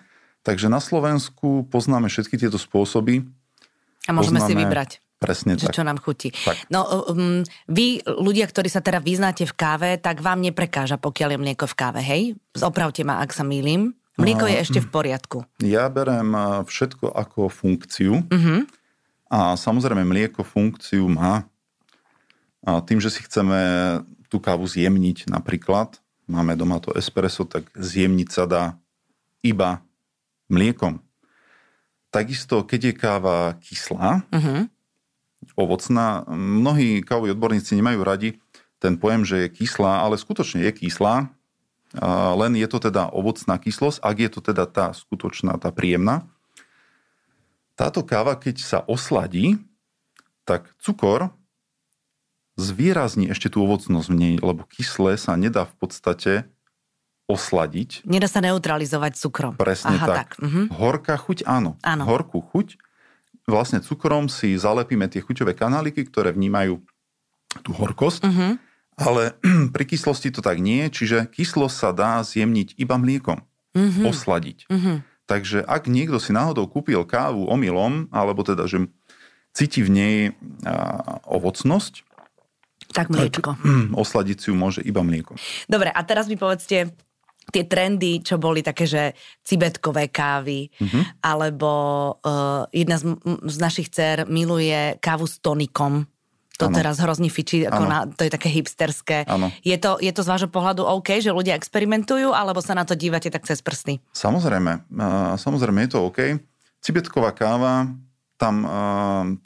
Takže 0.48 0.72
na 0.72 0.80
Slovensku 0.80 1.67
poznáme 1.67 2.08
všetky 2.08 2.39
tieto 2.39 2.56
spôsoby. 2.56 3.28
A 4.08 4.15
môžeme 4.15 4.39
si 4.39 4.56
Poznáme- 4.56 4.63
vybrať. 4.63 4.91
Presne 5.19 5.60
Že 5.60 5.67
tak. 5.67 5.76
čo 5.76 5.84
nám 5.84 6.00
chutí. 6.00 6.32
Tak. 6.32 6.72
No, 6.72 6.88
um, 7.12 7.43
vy, 7.67 8.00
ľudia, 8.08 8.48
ktorí 8.48 8.72
sa 8.72 8.80
teda 8.80 9.04
vyznáte 9.04 9.43
v 9.43 9.52
káve, 9.52 9.89
tak 10.00 10.24
vám 10.24 10.39
neprekáža, 10.39 10.95
pokiaľ 10.95 11.36
je 11.36 11.39
mlieko 11.43 11.67
v 11.67 11.76
káve, 11.76 12.00
hej? 12.00 12.39
Opravte 12.63 13.04
ma, 13.04 13.19
ak 13.19 13.36
sa 13.36 13.43
mýlim. 13.43 13.99
Mlieko 14.20 14.46
je 14.46 14.58
ešte 14.60 14.80
v 14.84 14.90
poriadku. 14.90 15.38
Ja 15.64 15.88
berem 15.88 16.30
a, 16.32 16.62
všetko 16.62 17.10
ako 17.10 17.48
funkciu 17.48 18.22
Mhm. 18.28 18.68
a 19.32 19.56
samozrejme 19.56 20.04
mlieko 20.04 20.44
funkciu 20.44 21.08
má. 21.08 21.48
A 22.60 22.84
tým, 22.84 23.00
že 23.00 23.08
si 23.08 23.24
chceme 23.24 23.58
tú 24.28 24.38
kávu 24.38 24.68
zjemniť 24.68 25.32
napríklad, 25.32 25.96
máme 26.28 26.54
doma 26.54 26.78
to 26.78 26.92
espresso, 26.94 27.48
tak 27.48 27.66
zjemniť 27.74 28.30
sa 28.30 28.44
dá 28.46 28.64
iba 29.42 29.80
mliekom. 30.52 31.00
Takisto, 32.12 32.66
keď 32.66 32.82
je 32.90 32.94
káva 32.94 33.38
kyslá, 33.62 34.26
Mhm. 34.34 34.68
ovocná. 35.56 36.26
Mnohí 36.30 37.00
kávoví 37.02 37.32
odborníci 37.32 37.78
nemajú 37.78 38.02
radi 38.04 38.30
ten 38.80 38.98
pojem, 38.98 39.24
že 39.24 39.48
je 39.48 39.54
kyslá, 39.56 40.04
ale 40.04 40.18
skutočne 40.18 40.64
je 40.68 40.72
kyslá, 40.74 41.30
len 42.38 42.54
je 42.54 42.67
to 42.69 42.78
teda 42.78 43.10
ovocná 43.10 43.58
kyslosť, 43.58 43.97
ak 44.06 44.15
je 44.21 44.30
to 44.30 44.39
teda 44.45 44.69
tá 44.69 44.93
skutočná, 44.93 45.58
tá 45.58 45.73
príjemná. 45.73 46.30
Táto 47.73 48.06
káva, 48.06 48.36
keď 48.38 48.62
sa 48.62 48.80
osladí, 48.86 49.58
tak 50.45 50.69
cukor 50.78 51.32
zvýrazní 52.60 53.32
ešte 53.32 53.47
tú 53.47 53.63
ovocnosť 53.63 54.08
v 54.12 54.15
nej, 54.19 54.36
lebo 54.38 54.67
kyslé 54.67 55.15
sa 55.15 55.39
nedá 55.39 55.63
v 55.63 55.73
podstate 55.80 56.34
osladiť. 57.30 58.04
Nedá 58.10 58.28
sa 58.28 58.41
neutralizovať 58.43 59.15
cukrom. 59.15 59.54
Presne 59.56 59.95
Aha, 59.95 60.06
tak. 60.06 60.17
tak. 60.17 60.30
Mhm. 60.43 60.73
Horká 60.75 61.15
chuť, 61.15 61.45
áno. 61.47 61.78
Áno. 61.86 62.04
Horkú 62.04 62.41
chuť. 62.41 62.75
Vlastne 63.45 63.82
cukrom 63.82 64.30
si 64.30 64.54
zalepíme 64.58 65.10
tie 65.10 65.21
chuťové 65.25 65.54
kanáliky, 65.58 66.06
ktoré 66.06 66.34
vnímajú 66.34 66.82
tú 67.65 67.71
horkosť, 67.73 68.30
Mhm. 68.30 68.49
Ale 69.00 69.34
pri 69.76 69.84
kyslosti 69.86 70.30
to 70.30 70.44
tak 70.44 70.60
nie 70.60 70.86
čiže 70.88 71.32
kyslosť 71.32 71.76
sa 71.76 71.90
dá 71.90 72.20
zjemniť 72.22 72.76
iba 72.76 72.96
mliekom, 72.96 73.40
Mhm. 73.70 74.02
osladiť. 74.06 74.60
Mhm. 74.68 74.94
Takže 75.24 75.62
ak 75.62 75.86
niekto 75.86 76.18
si 76.18 76.34
náhodou 76.34 76.66
kúpil 76.66 77.06
kávu 77.06 77.46
omylom, 77.46 78.10
alebo 78.10 78.42
teda, 78.42 78.66
že 78.66 78.90
cíti 79.54 79.86
v 79.86 79.90
nej 79.90 80.16
a, 80.66 81.00
ovocnosť, 81.26 82.02
Tak 82.90 83.14
mliečko. 83.14 83.54
osladiť 83.94 84.38
si 84.38 84.48
ju 84.50 84.56
môže 84.58 84.82
iba 84.82 85.06
mliekom. 85.06 85.38
Dobre, 85.66 85.94
a 85.94 86.02
teraz 86.02 86.26
mi 86.26 86.34
povedzte 86.34 86.90
tie 87.50 87.64
trendy, 87.66 88.22
čo 88.22 88.38
boli 88.38 88.62
také, 88.62 88.86
že 88.86 89.14
cibetkové 89.42 90.10
kávy, 90.10 90.70
Mhm. 90.82 91.22
alebo 91.22 91.70
uh, 92.18 92.66
jedna 92.70 92.98
z, 92.98 93.14
z 93.46 93.58
našich 93.58 93.90
dcer 93.90 94.26
miluje 94.26 94.98
kávu 94.98 95.30
s 95.30 95.38
tonikom. 95.38 96.10
To 96.60 96.67
Áno. 96.67 96.76
teraz 96.76 97.00
hrozne 97.00 97.32
fičí, 97.32 97.63
ako 97.63 97.84
na, 97.88 98.04
to 98.04 98.28
je 98.28 98.32
také 98.36 98.52
hipsterské. 98.52 99.24
Je 99.63 99.80
to, 99.80 99.95
je 100.04 100.12
to 100.12 100.22
z 100.22 100.28
vášho 100.28 100.52
pohľadu 100.52 100.84
OK, 100.84 101.24
že 101.24 101.32
ľudia 101.32 101.56
experimentujú, 101.56 102.36
alebo 102.36 102.60
sa 102.60 102.76
na 102.76 102.84
to 102.84 103.00
dívate 103.00 103.32
tak 103.32 103.48
cez 103.48 103.63
prsty? 103.63 104.04
Samozrejme, 104.12 104.91
samozrejme 105.39 105.88
je 105.88 105.91
to 105.95 106.00
OK. 106.04 106.19
Cibetková 106.84 107.32
káva, 107.32 107.88
tam 108.36 108.67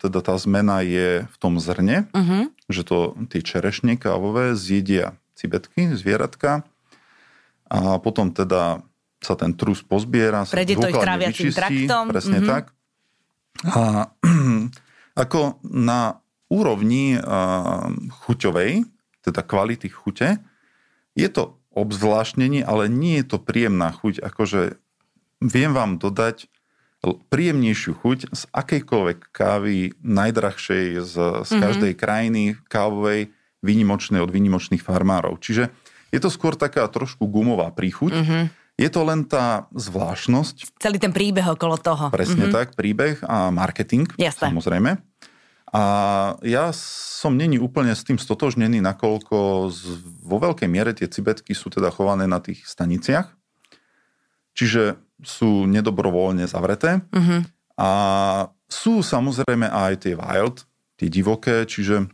teda 0.02 0.26
tá 0.26 0.34
zmena 0.42 0.82
je 0.82 1.30
v 1.30 1.36
tom 1.38 1.62
zrne, 1.62 2.10
Uh-huh. 2.14 2.50
že 2.66 2.82
to 2.82 3.14
tie 3.30 3.46
čerešne 3.46 3.94
kávové 3.98 4.58
zjedia 4.58 5.18
cibetky, 5.38 5.94
zvieratka 5.94 6.66
a 7.70 7.98
potom 7.98 8.30
teda 8.34 8.86
sa 9.22 9.34
ten 9.34 9.54
trus 9.58 9.82
pozbiera, 9.82 10.46
sa 10.46 10.54
Prejde 10.58 10.78
to 10.78 10.90
ich 10.90 10.98
tráviacím 11.00 11.50
traktom, 11.50 12.04
Presne 12.12 12.40
mhm. 12.42 12.48
tak. 12.50 12.64
A 13.70 14.14
ako 15.24 15.62
na 15.66 16.23
úrovni 16.54 17.18
chuťovej, 18.22 18.86
teda 19.26 19.42
kvality 19.42 19.90
chute, 19.90 20.38
je 21.18 21.30
to 21.30 21.58
obzvláštnenie, 21.74 22.62
ale 22.62 22.86
nie 22.86 23.18
je 23.26 23.34
to 23.34 23.38
príjemná 23.42 23.90
chuť. 23.90 24.22
Akože 24.22 24.78
viem 25.42 25.74
vám 25.74 25.98
dodať 25.98 26.46
príjemnejšiu 27.04 28.00
chuť 28.00 28.20
z 28.32 28.42
akejkoľvek 28.54 29.20
kávy 29.36 29.92
najdrahšej 30.00 30.86
z, 31.04 31.16
z 31.44 31.52
Mhm. 31.52 31.60
každej 31.60 31.94
krajiny 32.00 32.44
kávovej, 32.72 33.34
výnimočné 33.64 34.20
od 34.24 34.32
výnimočných 34.32 34.84
farmárov. 34.84 35.40
Čiže 35.40 35.72
je 36.12 36.20
to 36.20 36.30
skôr 36.32 36.54
taká 36.56 36.86
trošku 36.88 37.26
gumová 37.28 37.72
príchuť. 37.72 38.12
Mm-hmm. 38.14 38.44
Je 38.76 38.90
to 38.92 39.02
len 39.08 39.24
tá 39.24 39.72
zvláštnosť. 39.72 40.78
Celý 40.82 40.98
ten 41.00 41.16
príbeh 41.16 41.46
okolo 41.48 41.80
toho. 41.80 42.12
Presne 42.12 42.50
mm-hmm. 42.50 42.56
tak, 42.56 42.68
príbeh 42.76 43.24
a 43.24 43.50
marketing, 43.54 44.10
Jasne. 44.20 44.52
samozrejme. 44.52 45.00
A 45.74 45.84
ja 46.46 46.70
som 46.70 47.34
není 47.34 47.58
úplne 47.58 47.98
s 47.98 48.06
tým 48.06 48.22
stotožnený, 48.22 48.78
nakoľko 48.86 49.68
z, 49.74 49.82
vo 50.22 50.38
veľkej 50.38 50.70
miere 50.70 50.94
tie 50.94 51.10
cibetky 51.10 51.58
sú 51.58 51.74
teda 51.74 51.90
chované 51.90 52.30
na 52.30 52.38
tých 52.38 52.62
staniciach, 52.70 53.34
čiže 54.54 55.02
sú 55.26 55.66
nedobrovoľne 55.66 56.46
zavreté. 56.46 57.02
Mm-hmm. 57.10 57.42
A 57.82 57.90
sú 58.70 59.02
samozrejme 59.02 59.66
aj 59.66 60.06
tie 60.06 60.14
wild, 60.14 60.62
tie 60.94 61.10
divoké, 61.10 61.66
čiže 61.66 62.06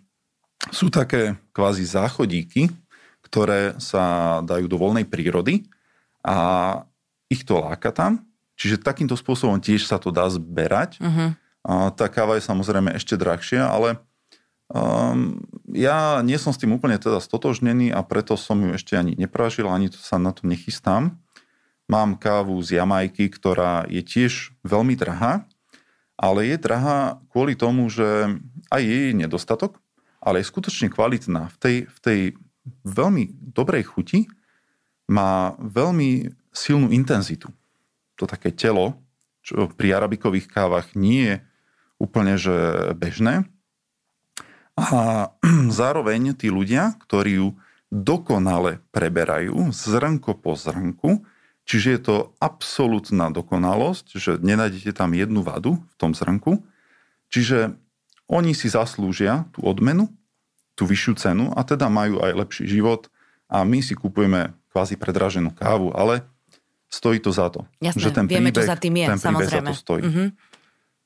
sú 0.71 0.87
také 0.87 1.35
kvázi 1.51 1.83
záchodíky, 1.83 2.71
ktoré 3.27 3.75
sa 3.79 4.39
dajú 4.39 4.71
do 4.71 4.79
voľnej 4.79 5.03
prírody 5.03 5.67
a 6.23 6.79
ich 7.27 7.43
to 7.43 7.59
láka 7.59 7.91
tam. 7.91 8.23
Čiže 8.59 8.83
takýmto 8.83 9.15
spôsobom 9.15 9.59
tiež 9.59 9.87
sa 9.87 9.95
to 9.99 10.11
dá 10.11 10.27
zberať. 10.27 10.99
Uh-huh. 10.99 11.31
Tá 11.69 12.09
káva 12.09 12.41
je 12.41 12.49
samozrejme 12.49 12.97
ešte 12.97 13.13
drahšia, 13.13 13.69
ale 13.69 14.01
um, 14.73 15.37
ja 15.69 16.25
nie 16.25 16.33
som 16.41 16.49
s 16.49 16.57
tým 16.57 16.73
úplne 16.73 16.97
teda 16.97 17.21
stotožnený 17.21 17.93
a 17.93 18.01
preto 18.01 18.33
som 18.33 18.57
ju 18.57 18.73
ešte 18.73 18.97
ani 18.97 19.13
nepražil, 19.13 19.69
ani 19.69 19.93
to 19.93 20.01
sa 20.01 20.17
na 20.17 20.33
to 20.33 20.49
nechystám. 20.49 21.21
Mám 21.85 22.17
kávu 22.17 22.57
z 22.65 22.81
Jamajky, 22.81 23.29
ktorá 23.29 23.85
je 23.85 24.01
tiež 24.01 24.57
veľmi 24.65 24.97
drahá, 24.97 25.45
ale 26.17 26.49
je 26.49 26.57
drahá 26.57 27.21
kvôli 27.29 27.53
tomu, 27.53 27.85
že 27.85 28.33
aj 28.73 28.81
jej 28.81 29.13
nedostatok, 29.13 29.77
ale 30.17 30.41
je 30.41 30.49
skutočne 30.49 30.89
kvalitná. 30.89 31.53
V 31.53 31.57
tej, 31.61 31.77
v 31.85 31.99
tej 32.01 32.19
veľmi 32.81 33.53
dobrej 33.53 33.93
chuti 33.93 34.25
má 35.05 35.53
veľmi 35.61 36.33
silnú 36.49 36.89
intenzitu. 36.89 37.53
To 38.17 38.25
také 38.25 38.53
telo, 38.53 38.97
čo 39.45 39.69
pri 39.69 39.97
arabikových 39.97 40.49
kávach 40.49 40.97
nie 40.97 41.29
je 41.29 41.35
úplne 41.99 42.39
že 42.39 42.91
bežné. 42.95 43.45
A 44.79 45.29
zároveň 45.83 46.33
tí 46.33 46.47
ľudia, 46.47 46.95
ktorí 47.03 47.43
ju 47.43 47.47
dokonale 47.91 48.79
preberajú 48.95 49.69
zrnko 49.73 50.39
po 50.39 50.55
zrnku, 50.55 51.25
čiže 51.67 51.89
je 51.93 52.01
to 52.01 52.15
absolútna 52.39 53.29
dokonalosť, 53.29 54.17
že 54.17 54.31
nenájdete 54.39 54.95
tam 54.95 55.13
jednu 55.13 55.43
vadu 55.43 55.77
v 55.77 55.95
tom 55.97 56.15
zrnku, 56.15 56.63
čiže 57.29 57.75
oni 58.29 58.53
si 58.53 58.69
zaslúžia 58.69 59.49
tú 59.53 59.65
odmenu, 59.65 60.07
tú 60.77 60.85
vyššiu 60.85 61.13
cenu 61.17 61.45
a 61.57 61.65
teda 61.65 61.89
majú 61.89 62.21
aj 62.21 62.31
lepší 62.45 62.65
život 62.69 63.09
a 63.49 63.65
my 63.65 63.81
si 63.81 63.97
kupujeme 63.97 64.53
kvázi 64.69 64.95
predraženú 64.95 65.49
kávu, 65.49 65.89
ale 65.97 66.21
stojí 66.89 67.17
to 67.17 67.33
za 67.33 67.49
to. 67.49 67.65
Jasné, 67.81 68.01
že 68.01 68.09
ten 68.13 68.25
vieme, 68.29 68.53
príbeh, 68.53 68.65
čo 68.65 68.69
za 68.69 68.77
tým 68.77 68.95
je, 68.97 69.05
ten 69.09 69.19
samozrejme. 69.19 69.69
za 69.69 69.73
to 69.73 69.75
stojí. 69.75 70.01
Mm-hmm. 70.05 70.27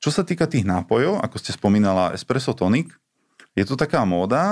Čo 0.04 0.12
sa 0.12 0.20
týka 0.20 0.44
tých 0.44 0.68
nápojov, 0.68 1.16
ako 1.24 1.36
ste 1.40 1.56
spomínala, 1.56 2.12
espresso 2.12 2.52
tonic, 2.52 2.92
je 3.56 3.64
to 3.64 3.72
taká 3.72 4.04
móda, 4.04 4.44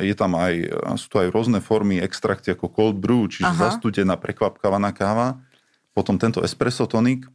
je 0.00 0.16
tam 0.16 0.32
aj, 0.32 0.64
sú 0.96 1.12
tu 1.12 1.20
aj 1.20 1.28
rôzne 1.28 1.60
formy 1.60 2.00
extrakty 2.00 2.56
ako 2.56 2.72
cold 2.72 2.96
brew, 2.96 3.28
čiže 3.28 3.52
Aha. 3.52 3.68
zastúdená 3.68 4.16
prekvapkávaná 4.16 4.96
káva, 4.96 5.44
potom 5.92 6.16
tento 6.16 6.40
espresso 6.40 6.88
tonic. 6.88 7.28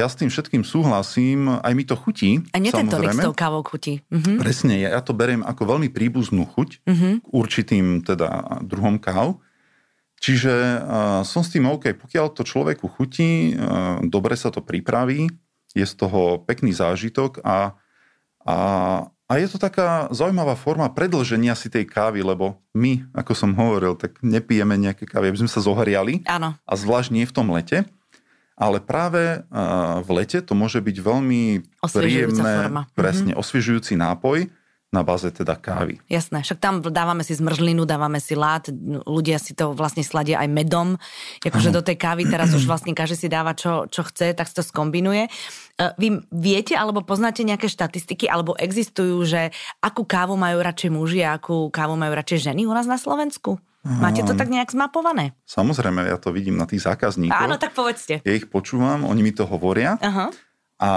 Ja 0.00 0.08
s 0.08 0.16
tým 0.16 0.32
všetkým 0.32 0.64
súhlasím, 0.64 1.60
aj 1.60 1.72
mi 1.76 1.84
to 1.84 1.92
chutí. 1.92 2.40
A 2.54 2.62
nie 2.62 2.72
ten 2.72 2.88
tonik 2.88 3.12
s 3.12 3.20
tou 3.20 3.36
kávou 3.36 3.60
chutí. 3.68 4.00
Mhm. 4.08 4.40
Presne, 4.40 4.80
ja, 4.80 4.96
ja 4.96 5.04
to 5.04 5.12
beriem 5.12 5.44
ako 5.44 5.76
veľmi 5.76 5.92
príbuznú 5.92 6.48
chuť 6.56 6.88
mhm. 6.88 7.08
k 7.20 7.26
určitým 7.36 8.00
teda 8.00 8.64
druhom 8.64 8.96
káv. 8.96 9.44
Čiže 10.24 10.54
uh, 10.80 11.20
som 11.20 11.44
s 11.44 11.52
tým 11.52 11.68
OK, 11.68 11.92
pokiaľ 12.00 12.32
to 12.32 12.48
človeku 12.48 12.88
chutí, 12.88 13.52
uh, 13.52 14.00
dobre 14.08 14.40
sa 14.40 14.48
to 14.48 14.64
pripraví, 14.64 15.28
je 15.76 15.84
z 15.84 15.94
toho 15.96 16.40
pekný 16.44 16.72
zážitok 16.72 17.44
a, 17.44 17.76
a, 18.44 18.56
a 19.08 19.32
je 19.36 19.46
to 19.48 19.58
taká 19.60 20.08
zaujímavá 20.08 20.56
forma 20.56 20.88
predlženia 20.88 21.52
si 21.52 21.68
tej 21.68 21.84
kávy, 21.84 22.24
lebo 22.24 22.60
my, 22.72 23.04
ako 23.12 23.32
som 23.36 23.52
hovoril, 23.52 23.96
tak 23.96 24.16
nepijeme 24.24 24.76
nejaké 24.80 25.04
kávy, 25.04 25.32
aby 25.32 25.40
sme 25.44 25.52
sa 25.52 25.60
zohriali. 25.60 26.24
Áno. 26.24 26.56
A 26.56 26.72
zvlášť 26.72 27.10
nie 27.12 27.28
v 27.28 27.34
tom 27.34 27.52
lete. 27.52 27.84
Ale 28.58 28.82
práve 28.82 29.46
v 30.02 30.10
lete 30.18 30.42
to 30.42 30.58
môže 30.58 30.82
byť 30.82 30.96
veľmi 30.98 31.62
príjemné, 31.78 32.54
forma. 32.66 32.82
presne, 32.90 33.30
mm-hmm. 33.30 33.42
osviežujúci 33.46 33.94
nápoj, 33.94 34.50
na 34.88 35.04
báze 35.04 35.28
teda 35.28 35.52
kávy. 35.52 36.00
Jasné, 36.08 36.40
však 36.40 36.58
tam 36.64 36.80
dávame 36.80 37.20
si 37.20 37.36
zmrzlinu, 37.36 37.84
dávame 37.84 38.24
si 38.24 38.32
lát, 38.32 38.72
ľudia 39.04 39.36
si 39.36 39.52
to 39.52 39.76
vlastne 39.76 40.00
sladia 40.00 40.40
aj 40.40 40.48
medom, 40.48 40.96
akože 41.44 41.68
do 41.68 41.84
tej 41.84 42.00
kávy 42.00 42.24
teraz 42.24 42.56
už 42.56 42.64
vlastne 42.64 42.96
každý 42.96 43.16
si 43.20 43.28
dáva 43.28 43.52
čo, 43.52 43.84
čo 43.92 44.00
chce, 44.08 44.32
tak 44.32 44.48
si 44.48 44.56
to 44.56 44.64
skombinuje. 44.64 45.28
E, 45.28 45.30
vy 46.00 46.24
viete 46.32 46.72
alebo 46.72 47.04
poznáte 47.04 47.44
nejaké 47.44 47.68
štatistiky, 47.68 48.32
alebo 48.32 48.56
existujú, 48.56 49.28
že 49.28 49.52
akú 49.84 50.08
kávu 50.08 50.40
majú 50.40 50.64
radšej 50.64 50.90
muži 50.90 51.20
a 51.20 51.36
akú 51.36 51.68
kávu 51.68 51.92
majú 51.92 52.16
radšej 52.16 52.48
ženy 52.48 52.64
u 52.64 52.72
nás 52.72 52.88
na 52.88 52.96
Slovensku? 52.96 53.60
Máte 53.88 54.20
to 54.26 54.36
tak 54.36 54.52
nejak 54.52 54.68
zmapované? 54.74 55.32
Samozrejme, 55.48 56.04
ja 56.04 56.20
to 56.20 56.28
vidím 56.34 56.60
na 56.60 56.68
tých 56.68 56.84
zákazníkoch. 56.84 57.40
Áno, 57.40 57.56
tak 57.56 57.72
povedzte. 57.72 58.20
Ja 58.20 58.32
ich 58.36 58.50
počúvam, 58.50 59.06
oni 59.08 59.22
mi 59.24 59.32
to 59.32 59.48
hovoria. 59.48 59.96
Aha. 60.02 60.28
A, 60.78 60.90
a 60.90 60.92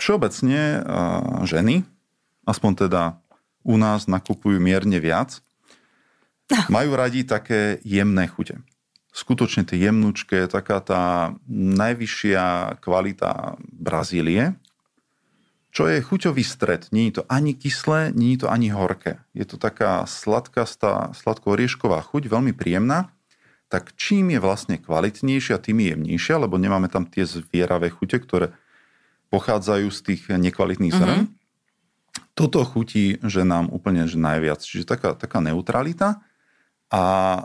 Všeobecne 0.00 0.80
ženy, 1.44 1.84
aspoň 2.48 2.88
teda 2.88 3.20
u 3.60 3.76
nás 3.76 4.08
nakupujú 4.08 4.56
mierne 4.56 4.96
viac, 4.96 5.44
majú 6.72 6.96
radi 6.96 7.28
také 7.28 7.78
jemné 7.84 8.24
chute. 8.26 8.58
Skutočne 9.10 9.66
tie 9.66 9.90
jemnúčke, 9.90 10.46
taká 10.46 10.80
tá 10.80 11.34
najvyššia 11.50 12.78
kvalita 12.80 13.60
Brazílie, 13.60 14.54
čo 15.70 15.86
je 15.86 16.02
chuťový 16.02 16.42
stred. 16.42 16.90
Je 16.90 17.14
to 17.14 17.22
ani 17.30 17.54
kyslé, 17.54 18.10
je 18.14 18.38
to 18.42 18.50
ani 18.50 18.74
horké. 18.74 19.22
Je 19.34 19.46
to 19.46 19.54
taká 19.58 20.02
sladkastá, 20.06 21.14
sladko-oriešková 21.14 22.02
chuť, 22.06 22.26
veľmi 22.26 22.54
príjemná. 22.54 23.14
Tak 23.70 23.94
čím 23.94 24.34
je 24.34 24.42
vlastne 24.42 24.82
kvalitnejšia, 24.82 25.62
tým 25.62 25.78
je 25.78 25.86
jemnejšia, 25.94 26.42
lebo 26.42 26.58
nemáme 26.58 26.90
tam 26.90 27.06
tie 27.06 27.22
zvieravé 27.22 27.86
chute, 27.90 28.18
ktoré 28.18 28.50
pochádzajú 29.30 29.88
z 29.94 30.00
tých 30.02 30.22
nekvalitných 30.28 30.94
zrn. 30.94 31.18
Mm-hmm. 31.24 31.38
Toto 32.34 32.62
chutí 32.66 33.18
že 33.22 33.46
nám 33.46 33.70
úplne 33.70 34.04
že 34.10 34.18
najviac. 34.18 34.60
Čiže 34.60 34.84
taká, 34.84 35.14
taká 35.14 35.38
neutralita. 35.38 36.22
A 36.90 37.02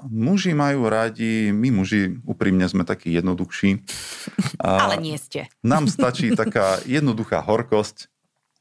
muži 0.10 0.58
majú 0.58 0.89
radi, 0.89 1.54
my 1.54 1.69
muži 1.69 2.17
úprimne 2.26 2.65
sme 2.65 2.82
takí 2.82 3.13
jednoduchší. 3.13 3.86
A 4.58 4.69
Ale 4.89 4.98
nie 4.98 5.13
ste. 5.21 5.45
Nám 5.62 5.86
stačí 5.86 6.34
taká 6.34 6.82
jednoduchá 6.89 7.45
horkosť 7.45 8.10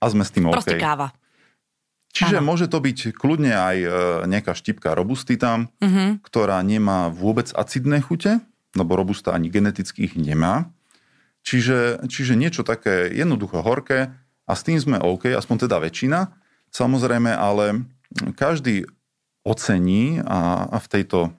a 0.05 0.13
sme 0.13 0.29
s 0.29 0.31
tým 0.37 0.53
OK. 0.53 0.61
Proste 0.61 0.77
káva. 0.77 1.17
Čiže 2.15 2.39
ano. 2.39 2.47
môže 2.47 2.71
to 2.71 2.79
byť 2.79 3.17
kľudne 3.17 3.51
aj 3.51 3.77
e, 3.83 3.89
nejaká 4.31 4.55
štipka 4.55 4.95
robusty 4.95 5.35
tam, 5.35 5.67
uh-huh. 5.83 6.23
ktorá 6.23 6.63
nemá 6.63 7.11
vôbec 7.11 7.51
acidné 7.51 7.99
chute, 7.99 8.39
lebo 8.79 8.95
robusta 8.95 9.35
ani 9.35 9.51
geneticky 9.51 10.07
ich 10.07 10.15
nemá. 10.15 10.71
Čiže, 11.45 12.09
čiže 12.09 12.35
niečo 12.41 12.65
také 12.65 13.13
jednoducho 13.13 13.61
horké 13.61 14.17
a 14.49 14.53
s 14.57 14.65
tým 14.65 14.81
sme 14.81 14.97
OK, 14.97 15.29
aspoň 15.29 15.69
teda 15.69 15.77
väčšina. 15.77 16.33
Samozrejme, 16.73 17.31
ale 17.31 17.85
každý 18.35 18.89
ocení 19.45 20.25
a, 20.25 20.67
a 20.73 20.79
v 20.81 20.89
tejto 20.89 21.37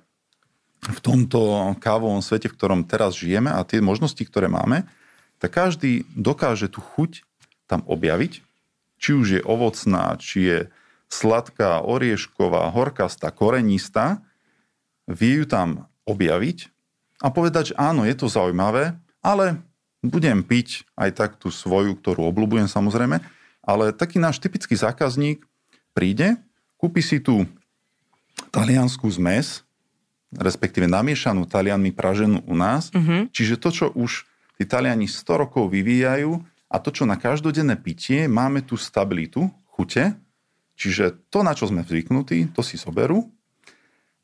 v 0.85 0.99
tomto 1.01 1.73
kávovom 1.81 2.21
svete, 2.21 2.45
v 2.45 2.57
ktorom 2.57 2.85
teraz 2.85 3.17
žijeme 3.17 3.49
a 3.49 3.65
tie 3.65 3.81
možnosti, 3.81 4.21
ktoré 4.21 4.45
máme, 4.45 4.85
tak 5.41 5.57
každý 5.57 6.05
dokáže 6.13 6.69
tú 6.69 6.79
chuť 6.81 7.25
tam 7.65 7.81
objaviť, 7.89 8.45
či 9.01 9.09
už 9.17 9.27
je 9.39 9.41
ovocná, 9.41 10.13
či 10.21 10.37
je 10.45 10.59
sladká, 11.09 11.81
oriešková, 11.81 12.69
horkastá, 12.69 13.33
korenistá, 13.33 14.21
vie 15.09 15.41
ju 15.41 15.45
tam 15.49 15.89
objaviť 16.05 16.69
a 17.21 17.33
povedať, 17.33 17.73
že 17.73 17.75
áno, 17.77 18.05
je 18.05 18.15
to 18.17 18.29
zaujímavé, 18.29 18.97
ale 19.25 19.61
budem 20.07 20.41
piť 20.45 20.85
aj 20.95 21.09
tak 21.15 21.31
tú 21.41 21.49
svoju, 21.53 21.97
ktorú 21.99 22.29
obľúbujem 22.29 22.69
samozrejme, 22.69 23.21
ale 23.65 23.85
taký 23.91 24.21
náš 24.21 24.37
typický 24.37 24.77
zákazník 24.77 25.41
príde, 25.95 26.37
kúpi 26.77 27.01
si 27.01 27.17
tú 27.17 27.49
taliansku 28.51 29.07
zmes, 29.09 29.65
respektíve 30.35 30.85
namiešanú 30.85 31.47
talianmi 31.47 31.95
praženú 31.95 32.43
u 32.45 32.55
nás, 32.55 32.91
mm-hmm. 32.91 33.31
čiže 33.31 33.55
to, 33.55 33.69
čo 33.71 33.85
už 33.95 34.27
tí 34.59 34.63
Taliani 34.67 35.07
100 35.07 35.41
rokov 35.47 35.71
vyvíjajú 35.71 36.39
a 36.71 36.75
to, 36.79 36.89
čo 36.91 37.07
na 37.07 37.15
každodenné 37.15 37.79
pitie, 37.79 38.27
máme 38.27 38.63
tú 38.63 38.75
stabilitu, 38.75 39.47
chute, 39.71 40.15
čiže 40.75 41.15
to, 41.31 41.43
na 41.43 41.55
čo 41.55 41.67
sme 41.71 41.83
zvyknutí, 41.83 42.51
to 42.51 42.63
si 42.63 42.75
zoberú. 42.75 43.27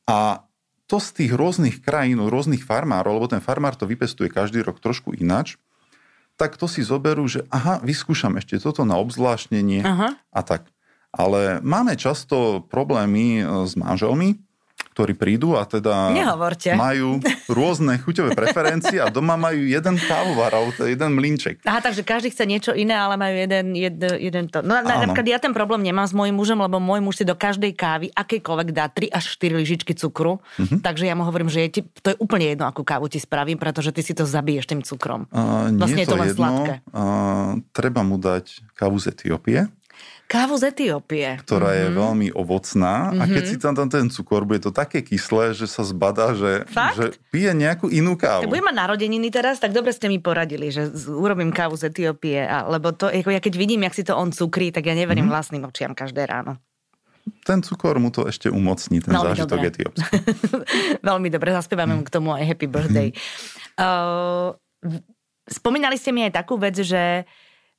A 0.07 0.43
to 0.87 0.99
z 0.99 1.23
tých 1.23 1.31
rôznych 1.31 1.79
krajín, 1.79 2.19
rôznych 2.19 2.67
farmárov, 2.67 3.15
lebo 3.15 3.27
ten 3.31 3.39
farmár 3.39 3.79
to 3.79 3.87
vypestuje 3.87 4.27
každý 4.27 4.59
rok 4.59 4.83
trošku 4.83 5.15
ináč, 5.15 5.55
tak 6.41 6.57
to 6.57 6.65
si 6.65 6.81
zoberú, 6.81 7.29
že 7.29 7.45
aha, 7.53 7.77
vyskúšam 7.85 8.33
ešte 8.41 8.57
toto 8.57 8.81
na 8.81 8.97
obzvláštnenie 8.97 9.85
aha. 9.85 10.17
a 10.17 10.41
tak. 10.41 10.73
Ale 11.13 11.61
máme 11.61 11.93
často 11.93 12.65
problémy 12.65 13.25
e, 13.37 13.69
s 13.69 13.77
manželmi, 13.77 14.41
ktorí 14.91 15.15
prídu 15.15 15.55
a 15.55 15.63
teda 15.63 16.11
Nehovorte. 16.11 16.75
majú 16.75 17.23
rôzne 17.47 17.95
chuťové 18.03 18.35
preferencie 18.35 18.99
a 18.99 19.07
doma 19.07 19.39
majú 19.39 19.63
jeden 19.63 19.95
kávovar 19.95 20.51
alebo 20.51 20.75
jeden 20.83 21.15
mlinček. 21.15 21.63
Aha, 21.63 21.79
takže 21.79 22.03
každý 22.03 22.27
chce 22.31 22.43
niečo 22.43 22.71
iné, 22.75 22.91
ale 22.91 23.15
majú 23.15 23.35
jeden, 23.39 23.65
jeden, 23.71 24.11
jeden 24.19 24.45
to. 24.51 24.59
No 24.59 24.83
na, 24.83 25.07
napríklad 25.07 25.27
ja 25.27 25.39
ten 25.39 25.55
problém 25.55 25.79
nemám 25.79 26.03
s 26.03 26.13
mojím 26.13 26.35
mužom, 26.35 26.59
lebo 26.59 26.83
môj 26.83 26.99
muž 26.99 27.23
si 27.23 27.25
do 27.25 27.39
každej 27.39 27.71
kávy 27.71 28.11
akejkoľvek 28.11 28.67
dá 28.75 28.91
3 28.91 29.15
až 29.15 29.23
4 29.39 29.63
lyžičky 29.63 29.95
cukru. 29.95 30.43
Mm-hmm. 30.59 30.79
Takže 30.83 31.03
ja 31.07 31.15
mu 31.15 31.23
hovorím, 31.23 31.47
že 31.47 31.63
je 31.65 31.69
ti, 31.79 31.81
to 32.03 32.11
je 32.11 32.17
úplne 32.19 32.51
jedno, 32.51 32.67
akú 32.67 32.83
kávu 32.83 33.07
ti 33.07 33.17
spravím, 33.23 33.55
pretože 33.55 33.95
ty 33.95 34.03
si 34.03 34.11
to 34.11 34.27
zabiješ 34.27 34.67
tým 34.67 34.81
cukrom. 34.83 35.31
Uh, 35.31 35.71
Vlastne 35.71 35.95
nie 35.95 36.03
je 36.03 36.11
to 36.11 36.19
len 36.19 36.29
jedno. 36.29 36.39
sladké. 36.43 36.73
Uh, 36.91 37.63
treba 37.71 38.03
mu 38.03 38.19
dať 38.19 38.75
kávu 38.75 38.99
z 38.99 39.15
Etiópie, 39.15 39.71
Kávu 40.31 40.55
z 40.55 40.63
Etiópie. 40.65 41.27
ktorá 41.37 41.69
Mhm. 41.69 41.77
je 41.77 41.87
veľmi 41.93 42.27
ovocná 42.31 42.93
a 43.11 43.23
keď 43.25 43.43
si 43.43 43.55
tam, 43.57 43.73
tam 43.73 43.85
ten 43.85 44.07
cukor, 44.07 44.41
bude 44.41 44.61
to 44.61 44.71
také 44.71 45.01
kyslé, 45.01 45.51
že 45.51 45.65
sa 45.65 45.83
zbadá, 45.83 46.31
že, 46.31 46.63
Fakt? 46.65 46.95
že 46.95 47.05
pije 47.27 47.51
nejakú 47.51 47.85
inú 47.85 48.15
kávu. 48.15 48.47
Budem 48.47 48.63
mať 48.63 48.77
narodeniny 48.77 49.27
teraz, 49.27 49.57
tak 49.57 49.71
dobre 49.71 49.91
ste 49.91 50.07
mi 50.07 50.17
poradili, 50.17 50.67
že 50.67 50.87
urobím 51.05 51.49
kávu 51.49 51.75
z 51.75 51.83
Etiópie, 51.85 52.39
a, 52.39 52.63
lebo 52.65 52.91
to, 52.91 53.05
ako 53.05 53.27
ja 53.29 53.37
keď 53.37 53.53
vidím, 53.53 53.83
jak 53.83 53.91
si 53.91 54.01
to 54.01 54.13
on 54.13 54.29
cukrí, 54.29 54.69
tak 54.69 54.83
ja 54.83 54.93
neverím 54.93 55.27
Mhm. 55.27 55.31
vlastným 55.31 55.63
očiam 55.63 55.91
každé 55.91 56.23
ráno. 56.23 56.55
Ten 57.41 57.59
cukor 57.59 57.95
mu 57.95 58.09
to 58.09 58.25
ešte 58.25 58.47
umocní, 58.47 58.97
ten 58.97 59.11
Veľmi 59.11 59.27
zážitok 59.27 59.59
dobré. 59.59 59.69
etiópsky. 59.69 60.15
Veľmi 61.03 61.27
dobre, 61.27 61.51
zaspievame 61.51 61.93
mu 61.93 62.01
k 62.01 62.09
tomu 62.09 62.31
aj 62.31 62.47
happy 62.47 62.65
birthday. 62.65 63.09
Uh, 63.75 64.55
v- 64.79 65.03
spomínali 65.45 65.95
ste 65.95 66.09
mi 66.09 66.23
aj 66.23 66.33
takú 66.35 66.55
vec, 66.55 66.73
že 66.75 67.27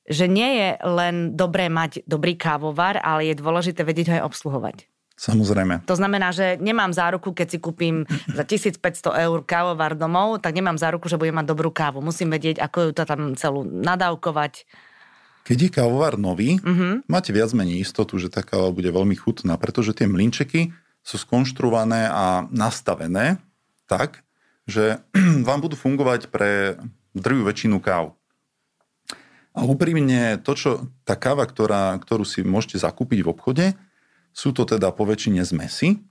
že 0.03 0.27
nie 0.27 0.49
je 0.59 0.69
len 0.83 1.15
dobré 1.33 1.71
mať 1.71 2.03
dobrý 2.03 2.35
kávovar, 2.35 2.99
ale 2.99 3.31
je 3.31 3.39
dôležité 3.39 3.81
vedieť 3.81 4.11
ho 4.11 4.15
aj 4.19 4.27
obsluhovať. 4.27 4.77
Samozrejme. 5.13 5.85
To 5.85 5.93
znamená, 5.95 6.33
že 6.33 6.57
nemám 6.57 6.89
záruku, 6.89 7.31
keď 7.31 7.47
si 7.47 7.57
kúpim 7.61 8.03
za 8.33 8.43
1500 8.43 8.81
eur 9.23 9.39
kávovar 9.45 9.93
domov, 9.93 10.41
tak 10.41 10.57
nemám 10.57 10.75
záruku, 10.75 11.05
že 11.05 11.21
budem 11.21 11.37
mať 11.37 11.47
dobrú 11.47 11.69
kávu. 11.69 12.01
Musím 12.01 12.33
vedieť, 12.33 12.57
ako 12.59 12.77
ju 12.81 12.91
to 12.97 13.03
tam 13.05 13.21
celú 13.37 13.61
nadávkovať. 13.63 14.65
Keď 15.45 15.57
je 15.59 15.69
kávovar 15.69 16.17
nový, 16.17 16.57
Mhm. 16.59 17.05
máte 17.05 17.29
viac 17.29 17.53
menej 17.53 17.85
istotu, 17.85 18.17
že 18.17 18.31
tá 18.33 18.41
káva 18.41 18.73
bude 18.73 18.89
veľmi 18.89 19.13
chutná, 19.13 19.53
pretože 19.55 19.93
tie 19.93 20.09
mlinčeky 20.09 20.73
sú 21.05 21.15
skonštruované 21.19 22.09
a 22.09 22.47
nastavené 22.49 23.37
tak, 23.85 24.25
že 24.65 24.97
vám 25.47 25.59
budú 25.61 25.77
fungovať 25.77 26.31
pre 26.33 26.79
drvú 27.13 27.45
väčšinu 27.45 27.77
káv. 27.77 28.17
A 29.53 29.61
úprimne 29.69 30.41
to, 30.41 30.57
čo 30.57 30.69
tá 31.05 31.13
káva, 31.13 31.45
ktorá, 31.45 31.93
ktorú 32.01 32.25
si 32.25 32.41
môžete 32.41 32.81
zakúpiť 32.81 33.21
v 33.21 33.31
obchode, 33.31 33.65
sú 34.33 34.49
to 34.49 34.65
teda 34.65 34.89
po 34.89 35.05
väčšine 35.05 35.45
zmesy. 35.45 36.01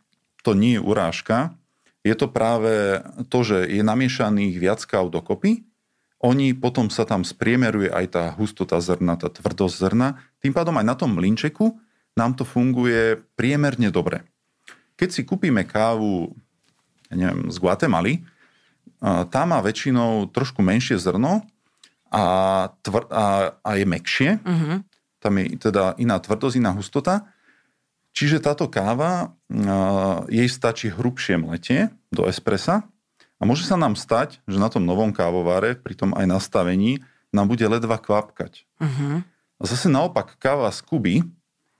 To 0.46 0.55
nie 0.55 0.78
je 0.78 0.83
urážka. 0.83 1.59
Je 2.07 2.14
to 2.14 2.31
práve 2.31 3.02
to, 3.31 3.38
že 3.42 3.66
je 3.66 3.83
namiešaných 3.83 4.55
viac 4.59 4.81
káv 4.87 5.11
dokopy. 5.11 5.66
Oni 6.22 6.55
potom 6.55 6.87
sa 6.87 7.02
tam 7.02 7.26
spriemeruje 7.26 7.90
aj 7.90 8.07
tá 8.14 8.24
hustota 8.31 8.78
zrna, 8.78 9.18
tá 9.18 9.26
tvrdosť 9.26 9.74
zrna. 9.74 10.22
Tým 10.38 10.55
pádom 10.55 10.78
aj 10.78 10.87
na 10.87 10.94
tom 10.94 11.18
mlinčeku 11.18 11.83
nám 12.14 12.38
to 12.38 12.46
funguje 12.46 13.18
priemerne 13.35 13.90
dobre. 13.90 14.22
Keď 14.94 15.09
si 15.11 15.22
kúpime 15.26 15.66
kávu 15.66 16.31
ja 17.11 17.14
neviem, 17.18 17.50
z 17.50 17.59
Guatemaly, 17.59 18.22
tá 19.02 19.42
má 19.42 19.59
väčšinou 19.59 20.31
trošku 20.31 20.62
menšie 20.62 20.94
zrno 20.94 21.42
a, 22.12 22.25
tvr- 22.85 23.09
a, 23.09 23.57
a 23.64 23.70
je 23.81 23.87
mekšie. 23.88 24.31
Uh-huh. 24.44 24.85
Tam 25.16 25.33
je 25.40 25.57
teda 25.57 25.96
iná 25.96 26.20
tvrdosť, 26.20 26.61
iná 26.61 26.77
hustota. 26.77 27.33
Čiže 28.12 28.44
táto 28.44 28.68
káva, 28.68 29.33
a, 29.33 30.29
jej 30.29 30.48
stačí 30.53 30.92
hrubšie 30.92 31.40
mletie 31.40 31.88
do 32.12 32.29
espressa 32.29 32.85
a 33.40 33.42
môže 33.48 33.64
sa 33.64 33.81
nám 33.81 33.96
stať, 33.96 34.44
že 34.44 34.61
na 34.61 34.68
tom 34.68 34.85
novom 34.85 35.16
kávovare, 35.16 35.81
pri 35.81 35.96
tom 35.96 36.12
aj 36.12 36.29
nastavení, 36.29 37.01
nám 37.33 37.48
bude 37.48 37.64
ledva 37.64 37.96
kvapkať. 37.96 38.68
Uh-huh. 38.77 39.25
A 39.57 39.62
zase 39.64 39.88
naopak 39.88 40.37
káva 40.37 40.68
z 40.68 40.85
Kuby, 40.85 41.16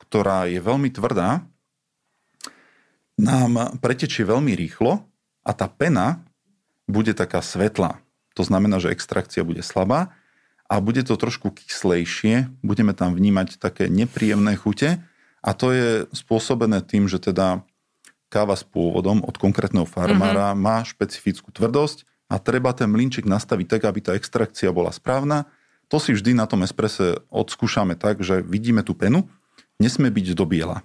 ktorá 0.01 0.49
je 0.49 0.57
veľmi 0.64 0.88
tvrdá, 0.88 1.45
nám 3.21 3.77
pretečie 3.85 4.25
veľmi 4.25 4.57
rýchlo 4.57 5.05
a 5.45 5.51
tá 5.53 5.68
pena 5.68 6.25
bude 6.88 7.12
taká 7.12 7.45
svetlá. 7.45 8.01
To 8.33 8.42
znamená, 8.42 8.81
že 8.81 8.88
extrakcia 8.88 9.45
bude 9.45 9.61
slabá 9.61 10.16
a 10.72 10.80
bude 10.80 11.04
to 11.04 11.20
trošku 11.20 11.52
kyslejšie, 11.52 12.48
budeme 12.64 12.96
tam 12.96 13.12
vnímať 13.12 13.61
také 13.61 13.92
nepríjemné 13.92 14.56
chute 14.56 15.04
a 15.44 15.50
to 15.52 15.68
je 15.68 16.08
spôsobené 16.16 16.80
tým, 16.80 17.12
že 17.12 17.20
teda 17.20 17.61
káva 18.32 18.56
s 18.56 18.64
pôvodom 18.64 19.20
od 19.20 19.37
konkrétneho 19.37 19.85
farmára 19.85 20.56
mm-hmm. 20.56 20.64
má 20.64 20.80
špecifickú 20.80 21.52
tvrdosť 21.52 22.08
a 22.32 22.40
treba 22.40 22.72
ten 22.72 22.88
mlinček 22.88 23.28
nastaviť 23.28 23.66
tak, 23.68 23.82
aby 23.85 24.00
tá 24.00 24.16
extrakcia 24.16 24.72
bola 24.72 24.88
správna. 24.88 25.44
To 25.92 26.00
si 26.00 26.16
vždy 26.16 26.32
na 26.32 26.48
tom 26.48 26.64
esprese 26.64 27.20
odskúšame 27.28 27.92
tak, 27.92 28.24
že 28.24 28.40
vidíme 28.40 28.80
tú 28.80 28.96
penu, 28.96 29.28
nesmie 29.76 30.08
byť 30.08 30.32
do 30.32 30.48
biela. 30.48 30.80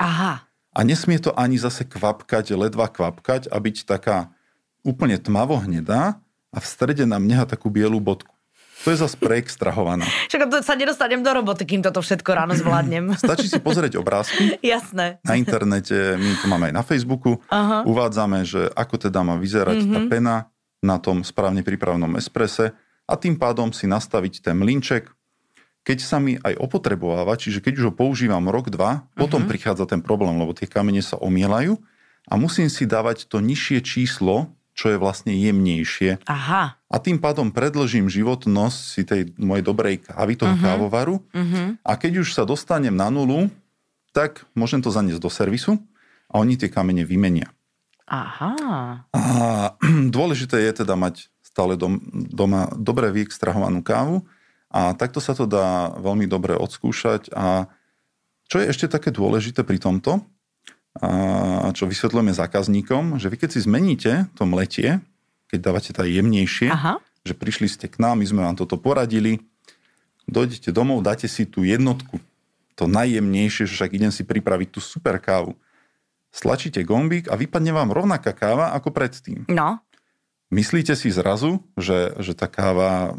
Aha. 0.00 0.48
A 0.72 0.80
nesmie 0.88 1.20
to 1.20 1.36
ani 1.36 1.60
zase 1.60 1.84
kvapkať, 1.84 2.56
ledva 2.56 2.88
kvapkať 2.88 3.52
a 3.52 3.60
byť 3.60 3.84
taká 3.84 4.32
úplne 4.80 5.20
tmavo 5.20 5.60
hnedá 5.60 6.16
a 6.48 6.58
v 6.64 6.64
strede 6.64 7.04
nám 7.04 7.28
neha 7.28 7.44
takú 7.44 7.68
bielu 7.68 8.00
bodku. 8.00 8.37
To 8.86 8.94
je 8.94 8.98
zase 8.98 9.18
preextrahovaná. 9.18 10.06
Však 10.30 10.48
to 10.48 10.62
sa 10.62 10.78
nedostanem 10.78 11.18
do 11.20 11.30
roboty, 11.34 11.66
kým 11.66 11.82
toto 11.82 11.98
všetko 11.98 12.30
ráno 12.30 12.54
zvládnem. 12.54 13.10
Stačí 13.20 13.50
si 13.50 13.58
pozrieť 13.58 13.98
obrázky 13.98 14.54
Jasné. 14.62 15.18
na 15.26 15.34
internete, 15.34 16.14
my 16.14 16.30
to 16.38 16.46
máme 16.46 16.70
aj 16.70 16.74
na 16.78 16.84
Facebooku. 16.86 17.42
Aha. 17.50 17.82
Uvádzame, 17.82 18.46
že 18.46 18.70
ako 18.72 19.10
teda 19.10 19.26
má 19.26 19.34
vyzerať 19.34 19.82
mm-hmm. 19.82 19.94
tá 19.94 20.00
pena 20.06 20.34
na 20.78 20.96
tom 21.02 21.26
správne 21.26 21.66
pripravenom 21.66 22.14
esprese 22.16 22.70
a 23.02 23.18
tým 23.18 23.34
pádom 23.34 23.74
si 23.74 23.90
nastaviť 23.90 24.46
ten 24.46 24.54
mlinček. 24.54 25.10
Keď 25.82 25.98
sa 25.98 26.20
mi 26.20 26.36
aj 26.36 26.54
opotrebováva, 26.60 27.34
čiže 27.34 27.64
keď 27.64 27.72
už 27.80 27.84
ho 27.90 27.94
používam 27.96 28.44
rok, 28.46 28.68
dva, 28.68 29.08
potom 29.16 29.42
Mhm. 29.42 29.48
prichádza 29.48 29.84
ten 29.88 30.04
problém, 30.04 30.36
lebo 30.36 30.52
tie 30.52 30.68
kamene 30.68 31.00
sa 31.00 31.16
omielajú 31.16 31.80
a 32.28 32.36
musím 32.36 32.68
si 32.68 32.84
dávať 32.84 33.24
to 33.26 33.40
nižšie 33.40 33.80
číslo, 33.80 34.52
čo 34.78 34.94
je 34.94 34.96
vlastne 35.02 35.34
jemnejšie. 35.34 36.22
Aha. 36.30 36.78
A 36.78 36.96
tým 37.02 37.18
pádom 37.18 37.50
predlžím 37.50 38.06
životnosť 38.06 38.78
si 38.78 39.02
tej 39.02 39.34
mojej 39.34 39.66
dobrej 39.66 40.06
kávy, 40.06 40.38
toho 40.38 40.54
uh-huh. 40.54 40.62
kávovaru. 40.62 41.18
Uh-huh. 41.18 41.74
A 41.82 41.98
keď 41.98 42.22
už 42.22 42.30
sa 42.30 42.46
dostanem 42.46 42.94
na 42.94 43.10
nulu, 43.10 43.50
tak 44.14 44.46
môžem 44.54 44.78
to 44.78 44.94
zaniesť 44.94 45.18
do 45.18 45.26
servisu 45.26 45.82
a 46.30 46.38
oni 46.38 46.54
tie 46.54 46.70
kamene 46.70 47.02
vymenia. 47.02 47.50
Aha. 48.06 48.54
A 49.10 49.22
dôležité 50.14 50.62
je 50.70 50.86
teda 50.86 50.94
mať 50.94 51.26
stále 51.42 51.74
dom, 51.74 51.98
doma 52.14 52.70
dobre 52.78 53.10
vyextrahovanú 53.10 53.82
kávu 53.82 54.22
a 54.70 54.94
takto 54.94 55.18
sa 55.18 55.34
to 55.34 55.50
dá 55.50 55.90
veľmi 55.98 56.30
dobre 56.30 56.54
odskúšať 56.54 57.34
a 57.34 57.66
čo 58.48 58.62
je 58.62 58.70
ešte 58.70 58.86
také 58.88 59.10
dôležité 59.10 59.60
pri 59.66 59.76
tomto, 59.82 60.24
a 60.98 61.70
čo 61.70 61.86
vysvetľujeme 61.86 62.34
zákazníkom, 62.34 63.22
že 63.22 63.30
vy 63.30 63.36
keď 63.38 63.50
si 63.54 63.60
zmeníte 63.62 64.26
to 64.34 64.42
mletie, 64.42 64.98
keď 65.46 65.58
dávate 65.62 65.90
tá 65.94 66.02
jemnejšie, 66.02 66.68
Aha. 66.74 66.98
že 67.22 67.38
prišli 67.38 67.70
ste 67.70 67.86
k 67.86 68.02
nám, 68.02 68.18
my 68.18 68.26
sme 68.26 68.40
vám 68.42 68.58
toto 68.58 68.74
poradili, 68.76 69.38
dojdete 70.26 70.74
domov, 70.74 71.06
dáte 71.06 71.30
si 71.30 71.46
tú 71.46 71.62
jednotku, 71.62 72.18
to 72.78 72.84
najjemnejšie, 72.86 73.66
že 73.66 73.74
však 73.74 73.94
idem 73.94 74.12
si 74.14 74.22
pripraviť 74.22 74.68
tú 74.74 74.80
super 74.82 75.18
kávu. 75.18 75.58
Stlačíte 76.30 76.84
gombík 76.84 77.26
a 77.26 77.34
vypadne 77.34 77.72
vám 77.74 77.90
rovnaká 77.90 78.30
káva 78.36 78.70
ako 78.76 78.92
predtým. 78.94 79.48
No. 79.48 79.82
Myslíte 80.48 80.94
si 80.94 81.10
zrazu, 81.12 81.60
že, 81.76 82.14
že 82.22 82.32
tá 82.32 82.46
káva, 82.46 83.18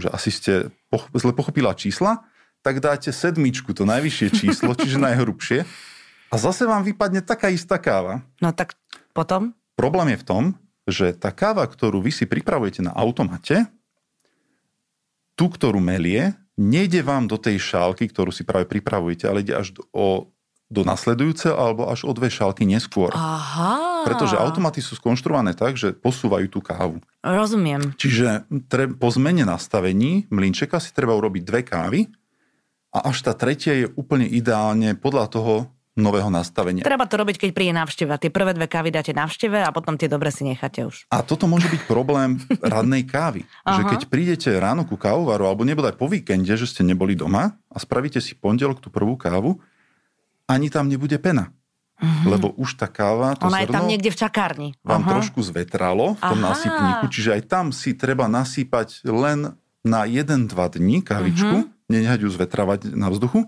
že 0.00 0.08
asi 0.10 0.30
ste 0.32 0.52
poch- 0.88 1.10
zle 1.14 1.30
pochopila 1.36 1.74
čísla, 1.76 2.24
tak 2.64 2.80
dáte 2.80 3.12
sedmičku, 3.12 3.76
to 3.76 3.84
najvyššie 3.84 4.28
číslo, 4.32 4.72
čiže 4.72 4.96
najhrubšie. 5.08 5.68
A 6.34 6.36
zase 6.36 6.66
vám 6.66 6.82
vypadne 6.82 7.22
taká 7.22 7.46
istá 7.46 7.78
káva. 7.78 8.26
No 8.42 8.50
tak 8.50 8.74
potom? 9.14 9.54
Problém 9.78 10.18
je 10.18 10.18
v 10.18 10.26
tom, 10.26 10.42
že 10.82 11.14
tá 11.14 11.30
káva, 11.30 11.62
ktorú 11.62 12.02
vy 12.02 12.10
si 12.10 12.26
pripravujete 12.26 12.82
na 12.82 12.90
automate, 12.90 13.70
tú, 15.38 15.46
ktorú 15.46 15.78
melie, 15.78 16.34
nejde 16.58 17.06
vám 17.06 17.30
do 17.30 17.38
tej 17.38 17.62
šálky, 17.62 18.10
ktorú 18.10 18.34
si 18.34 18.42
práve 18.42 18.66
pripravujete, 18.66 19.30
ale 19.30 19.46
ide 19.46 19.54
až 19.54 19.78
do, 19.78 19.86
o, 19.94 20.26
do 20.66 20.82
nasledujúceho 20.82 21.54
alebo 21.54 21.86
až 21.86 22.02
o 22.02 22.10
dve 22.10 22.30
šálky 22.30 22.66
neskôr. 22.66 23.14
Aha. 23.14 24.02
Pretože 24.02 24.34
automaty 24.34 24.82
sú 24.82 24.98
skonštruované 24.98 25.54
tak, 25.54 25.78
že 25.78 25.94
posúvajú 25.94 26.50
tú 26.50 26.58
kávu. 26.58 26.98
Rozumiem. 27.22 27.94
Čiže 27.94 28.50
tre, 28.66 28.90
po 28.90 29.06
zmene 29.14 29.46
nastavení 29.46 30.26
mlinčeka 30.34 30.82
si 30.82 30.90
treba 30.90 31.14
urobiť 31.14 31.42
dve 31.46 31.62
kávy 31.62 32.00
a 32.90 33.06
až 33.10 33.22
tá 33.22 33.38
tretia 33.38 33.74
je 33.74 33.86
úplne 33.94 34.26
ideálne 34.26 34.98
podľa 34.98 35.30
toho 35.30 35.54
nového 35.94 36.26
nastavenia. 36.26 36.82
Treba 36.82 37.06
to 37.06 37.14
robiť, 37.14 37.38
keď 37.38 37.50
príde 37.54 37.70
návšteva. 37.70 38.18
Tie 38.18 38.26
prvé 38.26 38.50
dve 38.50 38.66
kávy 38.66 38.90
dáte 38.90 39.14
návšteve 39.14 39.62
a 39.62 39.70
potom 39.70 39.94
tie 39.94 40.10
dobre 40.10 40.34
si 40.34 40.42
necháte 40.42 40.82
už. 40.82 41.06
A 41.06 41.22
toto 41.22 41.46
môže 41.46 41.70
byť 41.70 41.86
problém 41.86 42.42
radnej 42.58 43.06
kávy. 43.06 43.46
že 43.78 43.82
keď 43.86 44.00
prídete 44.10 44.50
ráno 44.58 44.82
ku 44.82 44.98
kávovaru 44.98 45.46
alebo 45.46 45.62
nebude 45.62 45.94
aj 45.94 45.96
po 45.96 46.10
víkende, 46.10 46.50
že 46.50 46.66
ste 46.66 46.82
neboli 46.82 47.14
doma 47.14 47.54
a 47.70 47.76
spravíte 47.78 48.18
si 48.18 48.34
pondelok 48.34 48.82
tú 48.82 48.90
prvú 48.90 49.14
kávu, 49.14 49.62
ani 50.50 50.66
tam 50.68 50.90
nebude 50.90 51.14
pena. 51.16 51.54
Mm-hmm. 51.94 52.26
Lebo 52.26 52.50
už 52.58 52.74
tá 52.74 52.90
káva, 52.90 53.38
to 53.38 53.46
Ona 53.46 53.62
je 53.62 53.70
tam 53.70 53.86
zrno 53.86 53.90
niekde 53.94 54.10
v 54.10 54.18
čakárni. 54.18 54.68
vám 54.82 55.06
Aha. 55.06 55.10
trošku 55.14 55.38
zvetralo 55.46 56.18
v 56.18 56.22
tom 56.26 56.42
Aha. 56.42 56.50
nasypníku, 56.50 57.04
čiže 57.06 57.38
aj 57.38 57.42
tam 57.46 57.66
si 57.70 57.94
treba 57.94 58.26
nasýpať 58.26 59.06
len 59.06 59.54
na 59.86 60.02
1-2 60.02 60.50
dní 60.74 61.06
kávičku, 61.06 61.54
Mhm. 61.54 61.64
mm-hmm. 61.70 61.86
nenehať 61.86 62.18
ju 62.26 62.30
zvetravať 62.34 62.80
na 62.98 63.14
vzduchu. 63.14 63.46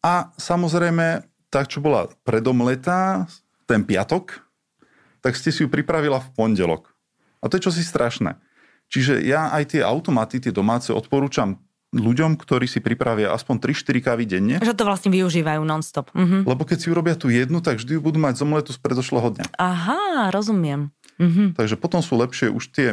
A 0.00 0.32
samozrejme, 0.40 1.28
tak 1.50 1.70
čo 1.70 1.78
bola 1.80 2.10
predomletá, 2.26 3.26
ten 3.66 3.82
piatok, 3.82 4.46
tak 5.20 5.34
ste 5.34 5.50
si 5.50 5.66
ju 5.66 5.68
pripravila 5.68 6.22
v 6.22 6.28
pondelok. 6.38 6.94
A 7.42 7.50
to 7.50 7.58
je 7.58 7.66
čosi 7.66 7.82
strašné. 7.82 8.38
Čiže 8.86 9.18
ja 9.26 9.50
aj 9.50 9.74
tie 9.74 9.82
automaty, 9.82 10.38
tie 10.38 10.54
domáce 10.54 10.94
odporúčam 10.94 11.58
ľuďom, 11.90 12.38
ktorí 12.38 12.66
si 12.70 12.78
pripravia 12.82 13.34
aspoň 13.34 13.72
3-4 13.72 14.06
kávy 14.06 14.24
denne, 14.26 14.56
Že 14.62 14.74
to 14.78 14.84
vlastne 14.86 15.10
využívajú 15.10 15.62
non-stop. 15.62 16.10
Mhm. 16.14 16.46
lebo 16.46 16.62
keď 16.66 16.78
si 16.82 16.90
urobia 16.90 17.14
tú 17.18 17.30
jednu, 17.30 17.58
tak 17.62 17.82
vždy 17.82 17.98
ju 17.98 18.00
budú 18.02 18.18
mať 18.22 18.42
zomletu 18.42 18.70
z 18.74 18.78
predošlého 18.78 19.34
dňa. 19.34 19.46
Aha, 19.58 20.30
rozumiem. 20.30 20.94
Mhm. 21.18 21.56
Takže 21.56 21.74
potom 21.78 22.02
sú 22.04 22.18
lepšie 22.18 22.52
už 22.52 22.70
tie 22.70 22.88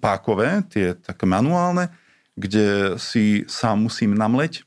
pákové, 0.00 0.64
tie 0.70 0.94
také 0.94 1.26
manuálne, 1.26 1.90
kde 2.34 2.96
si 2.98 3.46
sám 3.46 3.86
musím 3.86 4.14
namleť 4.14 4.66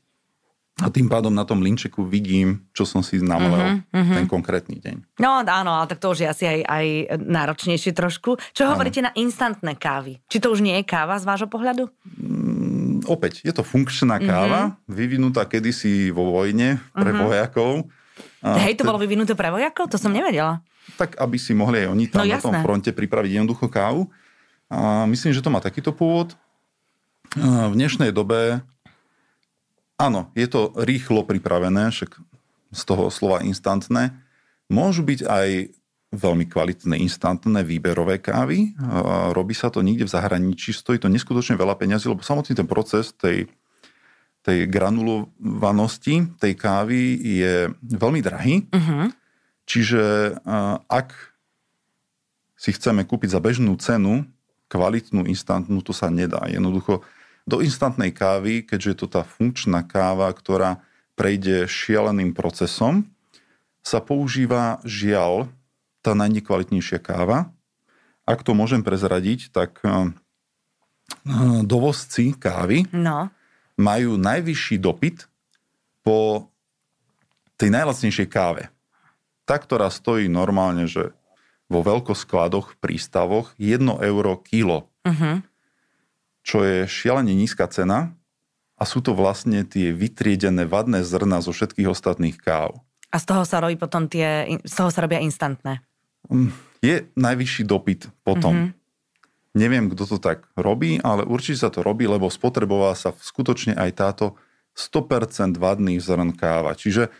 a 0.78 0.86
tým 0.88 1.06
pádom 1.06 1.28
na 1.28 1.42
tom 1.42 1.58
linčeku 1.58 2.02
vidím, 2.02 2.62
čo 2.70 2.82
som 2.82 3.00
si 3.00 3.18
namlel 3.18 3.82
Mhm, 3.88 4.14
ten 4.14 4.26
konkrétny 4.26 4.78
deň. 4.78 5.18
No 5.18 5.40
áno, 5.40 5.70
ale 5.72 5.86
tak 5.86 5.98
to 5.98 6.08
už 6.08 6.22
je 6.22 6.28
asi 6.28 6.44
aj, 6.46 6.58
aj 6.62 6.86
náročnejšie 7.18 7.90
trošku. 7.92 8.38
Čo 8.52 8.62
Áno. 8.64 8.70
hovoríte 8.72 9.00
na 9.00 9.10
instantné 9.12 9.74
kávy? 9.74 10.22
Či 10.24 10.38
to 10.38 10.48
už 10.48 10.60
nie 10.60 10.74
je 10.74 10.84
káva 10.84 11.16
z 11.16 11.24
vášho 11.24 11.46
pohľadu? 11.46 11.90
Mm, 12.14 12.78
Opäť, 13.04 13.40
je 13.40 13.50
to 13.50 13.62
funkčná 13.62 14.18
káva, 14.18 14.78
vyvinutá 14.84 15.44
kedysi 15.44 16.10
vo 16.10 16.30
vojne 16.32 16.78
pre 16.92 17.10
vojakov. 17.10 17.86
A 18.40 18.58
Hej, 18.60 18.74
to 18.74 18.82
te- 18.82 18.88
bolo 18.88 18.98
vyvinuté 18.98 19.32
pre 19.32 19.48
vojakov? 19.48 19.86
To 19.88 19.96
som 19.96 20.10
nevedela. 20.10 20.62
tak 20.94 21.14
aby 21.16 21.36
si 21.36 21.52
mohli 21.52 21.82
aj 21.82 21.88
oni 21.88 22.04
tam 22.06 22.22
No 22.22 22.28
na 22.28 22.38
tom 22.38 22.54
fronte 22.56 22.90
pripraviť 22.90 23.30
jednoducho 23.34 23.66
kávu. 23.66 24.08
A 24.66 25.04
myslím, 25.04 25.30
že 25.30 25.40
to 25.40 25.48
má 25.48 25.58
takýto 25.58 25.90
pôvod. 25.90 26.32
A 27.34 27.68
v 27.68 27.76
dnešnej 27.76 28.08
dobe, 28.08 28.64
áno, 29.98 30.30
je 30.32 30.46
to 30.46 30.72
rýchlo 30.78 31.26
pripravené, 31.26 31.90
však 31.90 32.16
z 32.72 32.82
toho 32.86 33.10
slova 33.10 33.42
instantné. 33.44 34.14
Môžu 34.70 35.02
byť 35.04 35.20
aj 35.26 35.48
veľmi 36.08 36.48
kvalitné 36.48 36.96
instantné 37.04 37.60
výberové 37.66 38.16
kávy. 38.16 38.72
Robí 39.36 39.52
sa 39.52 39.68
to 39.68 39.84
niekde 39.84 40.08
v 40.08 40.14
zahraničí, 40.14 40.72
stojí 40.72 40.96
to 40.96 41.12
neskutočne 41.12 41.60
veľa 41.60 41.76
peňazí, 41.76 42.08
lebo 42.08 42.24
samotný 42.24 42.56
ten 42.56 42.64
proces 42.64 43.12
tej, 43.12 43.44
tej 44.40 44.64
granulovanosti 44.72 46.32
tej 46.40 46.56
kávy 46.56 47.00
je 47.20 47.54
veľmi 47.84 48.20
drahý. 48.24 48.64
Uh-huh. 48.72 49.12
Čiže 49.68 50.32
ak 50.88 51.12
si 52.56 52.70
chceme 52.72 53.04
kúpiť 53.04 53.36
za 53.36 53.40
bežnú 53.44 53.76
cenu 53.76 54.24
kvalitnú 54.72 55.28
instantnú, 55.28 55.84
to 55.84 55.92
sa 55.92 56.08
nedá. 56.08 56.40
Jednoducho 56.48 57.04
do 57.48 57.64
instantnej 57.64 58.12
kávy, 58.12 58.60
keďže 58.60 58.88
je 58.92 58.98
to 59.00 59.08
tá 59.08 59.24
funkčná 59.24 59.80
káva, 59.80 60.28
ktorá 60.36 60.84
prejde 61.16 61.64
šialeným 61.64 62.36
procesom, 62.36 63.08
sa 63.80 64.04
používa 64.04 64.84
žiaľ 64.84 65.48
tá 66.04 66.12
najnekvalitnejšia 66.12 67.00
káva. 67.00 67.48
Ak 68.28 68.44
to 68.44 68.52
môžem 68.52 68.84
prezradiť, 68.84 69.48
tak 69.48 69.80
a, 69.80 70.12
dovozci 71.64 72.36
kávy 72.36 72.84
No. 72.92 73.32
majú 73.80 74.20
najvyšší 74.20 74.76
dopyt 74.76 75.24
po 76.04 76.52
tej 77.56 77.72
najlacnejšej 77.72 78.28
káve. 78.28 78.68
Tá, 79.48 79.56
ktorá 79.56 79.88
stojí 79.88 80.28
normálne, 80.28 80.84
že 80.84 81.16
vo 81.72 81.80
veľkoskladoch, 81.80 82.76
prístavoch 82.76 83.56
1 83.56 83.80
euro 84.04 84.36
kilo, 84.44 84.92
Uh-huh. 85.08 85.40
Čo 86.48 86.64
je 86.64 86.88
šialene 86.88 87.36
nízka 87.36 87.68
cena 87.68 88.16
a 88.80 88.88
sú 88.88 89.04
to 89.04 89.12
vlastne 89.12 89.68
tie 89.68 89.92
vytriedené 89.92 90.64
vadné 90.64 91.04
zrna 91.04 91.44
zo 91.44 91.52
všetkých 91.52 91.92
ostatných 91.92 92.40
káv. 92.40 92.80
A 93.12 93.20
z 93.20 93.24
toho 93.28 93.44
sa 93.44 93.60
robí 93.60 93.76
potom 93.76 94.08
tie, 94.08 94.56
z 94.64 94.72
toho 94.72 94.88
sa 94.88 95.04
robia 95.04 95.20
instantné. 95.20 95.84
Mm, 96.32 96.56
Je 96.80 97.04
najvyšší 97.12 97.68
dopyt 97.68 98.08
potom. 98.24 98.56
Mhm. 98.56 98.64
Mm-hmm. 98.64 98.76
Neviem, 99.56 99.90
kto 99.90 100.04
to 100.06 100.18
tak 100.22 100.46
robí, 100.54 101.02
ale 101.02 101.26
určite 101.26 101.66
sa 101.66 101.70
to 101.72 101.82
robí, 101.82 102.06
lebo 102.06 102.30
spotrebovala 102.30 102.94
sa 102.94 103.10
skutočne 103.10 103.74
aj 103.74 103.90
táto 103.96 104.38
100% 104.78 105.58
vadných 105.58 105.98
zrn 105.98 106.30
káva. 106.36 106.78
Čiže, 106.78 107.10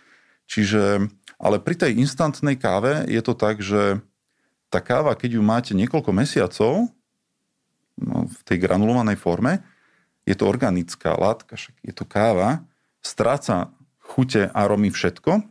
čiže, 0.47 1.11
ale 1.41 1.57
pri 1.59 1.75
tej 1.75 1.99
instantnej 1.99 2.55
káve 2.55 3.11
je 3.11 3.19
to 3.25 3.35
tak, 3.35 3.59
že 3.59 3.99
tá 4.71 4.79
káva, 4.79 5.19
keď 5.19 5.41
ju 5.41 5.43
máte 5.43 5.73
niekoľko 5.75 6.15
mesiacov 6.15 6.93
no, 7.99 8.31
v 8.31 8.41
tej 8.47 8.59
granulovanej 8.63 9.19
forme, 9.19 9.61
je 10.29 10.37
to 10.37 10.45
organická 10.45 11.17
látka, 11.17 11.57
však 11.57 11.75
je 11.81 11.95
to 11.97 12.05
káva, 12.05 12.63
stráca 13.01 13.73
chute, 13.99 14.49
aromy, 14.53 14.93
všetko. 14.93 15.45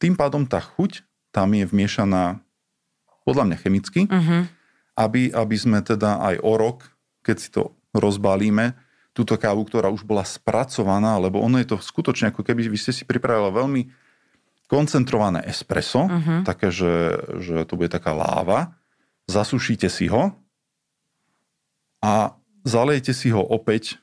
Tým 0.00 0.14
pádom 0.16 0.44
tá 0.44 0.60
chuť 0.60 1.04
tam 1.30 1.54
je 1.54 1.64
vmiešaná 1.64 2.42
podľa 3.22 3.44
mňa 3.46 3.56
chemicky, 3.62 4.00
Uh-huh. 4.10 4.50
aby, 4.98 5.30
aby 5.30 5.56
sme 5.56 5.78
teda 5.84 6.18
aj 6.18 6.42
o 6.42 6.52
rok, 6.58 6.90
keď 7.22 7.36
si 7.38 7.48
to 7.54 7.72
rozbalíme, 7.94 8.74
túto 9.14 9.34
kávu, 9.38 9.66
ktorá 9.66 9.90
už 9.90 10.06
bola 10.06 10.22
spracovaná, 10.22 11.18
lebo 11.18 11.42
ono 11.42 11.58
je 11.58 11.74
to 11.74 11.76
skutočne 11.78 12.30
ako 12.30 12.46
keby 12.46 12.70
vy 12.70 12.78
ste 12.78 12.94
si 12.94 13.02
pripravila 13.02 13.50
veľmi 13.50 13.90
koncentrované 14.70 15.42
espresso, 15.50 16.06
uh-huh. 16.06 16.46
také, 16.46 16.70
že, 16.70 17.18
že 17.42 17.66
to 17.66 17.74
bude 17.74 17.90
taká 17.90 18.14
láva, 18.14 18.78
zasušíte 19.26 19.90
si 19.90 20.06
ho 20.06 20.34
a 22.00 22.36
zalejete 22.64 23.12
si 23.12 23.32
ho 23.32 23.40
opäť 23.40 24.00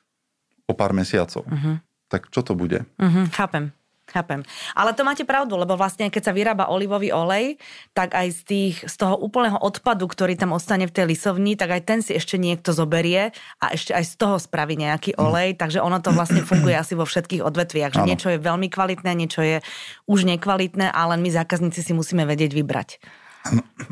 o 0.69 0.73
pár 0.73 0.93
mesiacov. 0.93 1.45
Uh-huh. 1.45 1.81
Tak 2.07 2.31
čo 2.31 2.41
to 2.45 2.53
bude? 2.53 2.85
Uh-huh. 2.97 3.25
Chápem. 3.33 3.75
Chápem. 4.07 4.39
Ale 4.71 4.95
to 4.95 5.03
máte 5.03 5.27
pravdu, 5.27 5.59
lebo 5.59 5.75
vlastne 5.75 6.07
keď 6.07 6.31
sa 6.31 6.35
vyrába 6.35 6.71
olivový 6.71 7.11
olej, 7.11 7.59
tak 7.91 8.15
aj 8.15 8.27
z, 8.31 8.41
tých, 8.47 8.75
z 8.87 8.95
toho 8.95 9.19
úplného 9.19 9.59
odpadu, 9.59 10.07
ktorý 10.07 10.39
tam 10.39 10.55
ostane 10.55 10.87
v 10.87 10.95
tej 10.95 11.11
lisovni, 11.11 11.59
tak 11.59 11.75
aj 11.75 11.81
ten 11.83 11.99
si 11.99 12.15
ešte 12.15 12.39
niekto 12.39 12.71
zoberie 12.71 13.35
a 13.59 13.65
ešte 13.75 13.91
aj 13.91 14.07
z 14.07 14.13
toho 14.15 14.39
spraví 14.39 14.79
nejaký 14.79 15.19
olej, 15.19 15.59
takže 15.59 15.83
ono 15.83 15.99
to 15.99 16.15
vlastne 16.15 16.39
funguje 16.39 16.79
asi 16.79 16.95
vo 16.95 17.03
všetkých 17.03 17.43
odvetviach, 17.43 17.99
že 17.99 18.07
niečo 18.07 18.31
je 18.31 18.39
veľmi 18.39 18.71
kvalitné, 18.71 19.11
niečo 19.11 19.43
je 19.43 19.59
už 20.07 20.23
nekvalitné, 20.23 20.87
ale 20.87 21.19
my 21.19 21.27
zákazníci 21.27 21.83
si 21.83 21.91
musíme 21.91 22.23
vedieť 22.23 22.55
vybrať. 22.55 23.03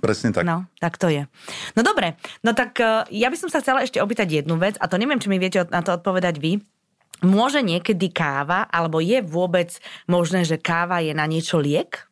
Presne 0.04 0.30
tak. 0.36 0.44
No, 0.44 0.68
tak 0.78 0.98
to 1.02 1.08
je. 1.10 1.26
No 1.74 1.82
dobre, 1.82 2.20
no 2.46 2.52
tak 2.54 2.78
eh, 2.80 3.06
ja 3.14 3.28
by 3.30 3.38
som 3.40 3.50
sa 3.50 3.62
chcela 3.62 3.82
ešte 3.82 4.02
opýtať 4.02 4.44
jednu 4.44 4.60
vec 4.60 4.76
a 4.82 4.86
to 4.86 5.00
neviem, 5.00 5.20
či 5.22 5.32
mi 5.32 5.42
viete 5.42 5.64
na 5.70 5.82
to 5.82 5.96
odpovedať 5.96 6.38
vy. 6.38 6.62
Môže 7.24 7.64
niekedy 7.64 8.12
káva, 8.12 8.68
alebo 8.68 9.00
je 9.00 9.24
vôbec 9.24 9.72
možné, 10.06 10.44
že 10.44 10.60
káva 10.60 11.00
je 11.00 11.16
na 11.16 11.24
niečo 11.24 11.56
liek? 11.64 12.12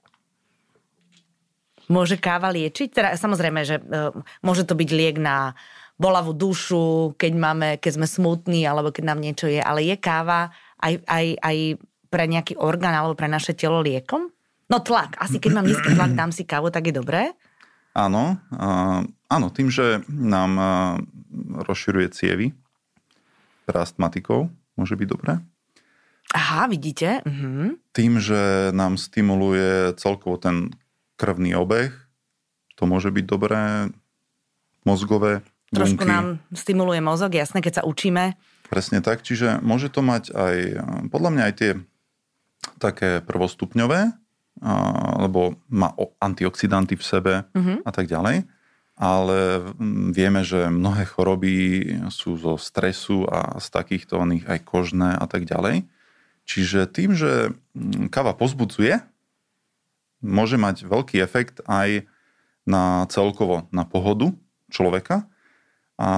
Môže 1.91 2.15
káva 2.15 2.47
liečiť? 2.55 2.87
Teda 2.87 3.09
samozrejme, 3.19 3.67
že 3.67 3.83
e, 3.83 4.15
môže 4.39 4.63
to 4.63 4.79
byť 4.79 4.89
liek 4.95 5.19
na 5.19 5.59
bolavú 5.99 6.31
dušu, 6.31 7.13
keď, 7.19 7.33
máme, 7.35 7.69
keď 7.83 7.99
sme 7.99 8.07
smutní, 8.07 8.63
alebo 8.63 8.95
keď 8.95 9.03
nám 9.11 9.19
niečo 9.19 9.51
je, 9.51 9.59
ale 9.59 9.83
je 9.83 9.95
káva 9.99 10.55
aj, 10.79 11.03
aj, 11.03 11.25
aj 11.43 11.57
pre 12.07 12.23
nejaký 12.25 12.55
orgán 12.57 12.95
alebo 12.95 13.19
pre 13.19 13.27
naše 13.27 13.51
telo 13.53 13.83
liekom? 13.83 14.31
No 14.73 14.81
tlak. 14.81 15.13
Asi 15.21 15.37
keď 15.37 15.61
mám 15.61 15.69
nízky 15.69 15.93
tlak, 15.93 16.17
dám 16.17 16.33
si 16.33 16.49
kávu, 16.49 16.73
tak 16.73 16.89
je 16.89 16.97
dobré. 16.97 17.29
Áno, 17.93 18.41
áno, 19.29 19.47
tým, 19.53 19.69
že 19.69 20.01
nám 20.09 20.57
rozširuje 21.69 22.09
cievy 22.09 22.57
pre 23.69 23.85
astmatikov, 23.85 24.49
môže 24.73 24.97
byť 24.97 25.07
dobré. 25.13 25.37
Aha, 26.33 26.65
vidíte? 26.65 27.21
Mhm. 27.21 27.77
Tým, 27.93 28.17
že 28.17 28.73
nám 28.73 28.97
stimuluje 28.97 29.93
celkovo 30.01 30.41
ten 30.41 30.73
krvný 31.21 31.53
obeh, 31.53 31.93
to 32.73 32.89
môže 32.89 33.13
byť 33.13 33.25
dobré, 33.29 33.93
mozgové 34.81 35.45
Trošku 35.69 36.01
bunky. 36.01 36.09
nám 36.09 36.41
stimuluje 36.49 36.97
mozog, 36.97 37.37
jasné, 37.37 37.61
keď 37.61 37.81
sa 37.81 37.83
učíme. 37.85 38.33
Presne 38.73 39.05
tak, 39.05 39.21
čiže 39.21 39.61
môže 39.61 39.93
to 39.93 40.01
mať 40.01 40.33
aj, 40.33 40.55
podľa 41.13 41.29
mňa 41.29 41.43
aj 41.45 41.53
tie 41.61 41.71
také 42.81 43.21
prvostupňové, 43.21 44.22
lebo 45.17 45.57
má 45.67 45.91
antioxidanty 46.19 46.95
v 46.95 47.03
sebe 47.03 47.33
Mhm. 47.55 47.83
a 47.83 47.91
tak 47.91 48.07
ďalej. 48.07 48.45
Ale 48.93 49.39
mm, 49.73 50.13
vieme, 50.13 50.45
že 50.45 50.69
mnohé 50.69 51.09
choroby 51.09 51.53
sú 52.13 52.37
zo 52.37 52.61
stresu 52.61 53.25
a 53.25 53.57
z 53.57 53.67
takýchto 53.73 54.21
oných 54.21 54.45
aj 54.45 54.59
kožné 54.61 55.17
a 55.17 55.25
tak 55.25 55.49
ďalej. 55.49 55.89
Čiže 56.45 56.85
tým, 56.85 57.17
že 57.17 57.57
mm, 57.73 58.13
káva 58.13 58.37
pozbudzuje, 58.37 59.01
môže 60.21 60.55
mať 60.61 60.85
veľký 60.85 61.19
efekt 61.19 61.59
aj 61.65 62.05
na 62.63 63.03
celkovo 63.11 63.67
na 63.75 63.83
pohodu 63.83 64.31
človeka. 64.71 65.25
A 65.99 66.09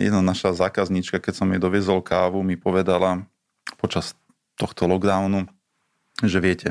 jedna 0.00 0.20
naša 0.20 0.52
zákazníčka, 0.56 1.20
keď 1.20 1.34
som 1.36 1.48
jej 1.52 1.60
doviezol 1.62 2.00
kávu, 2.02 2.40
mi 2.42 2.56
povedala 2.56 3.22
počas 3.78 4.16
tohto 4.56 4.84
lockdownu, 4.88 5.46
že 6.20 6.38
viete, 6.40 6.68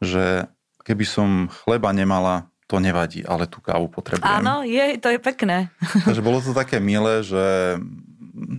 že 0.00 0.50
keby 0.86 1.04
som 1.06 1.28
chleba 1.50 1.90
nemala, 1.90 2.46
to 2.66 2.82
nevadí, 2.82 3.22
ale 3.22 3.46
tú 3.46 3.62
kávu 3.62 3.86
potrebujem. 3.86 4.42
Áno, 4.42 4.66
je, 4.66 4.98
to 4.98 5.14
je 5.14 5.18
pekné. 5.22 5.70
Takže 6.06 6.22
bolo 6.22 6.42
to 6.42 6.50
také 6.50 6.82
milé, 6.82 7.22
že 7.22 7.78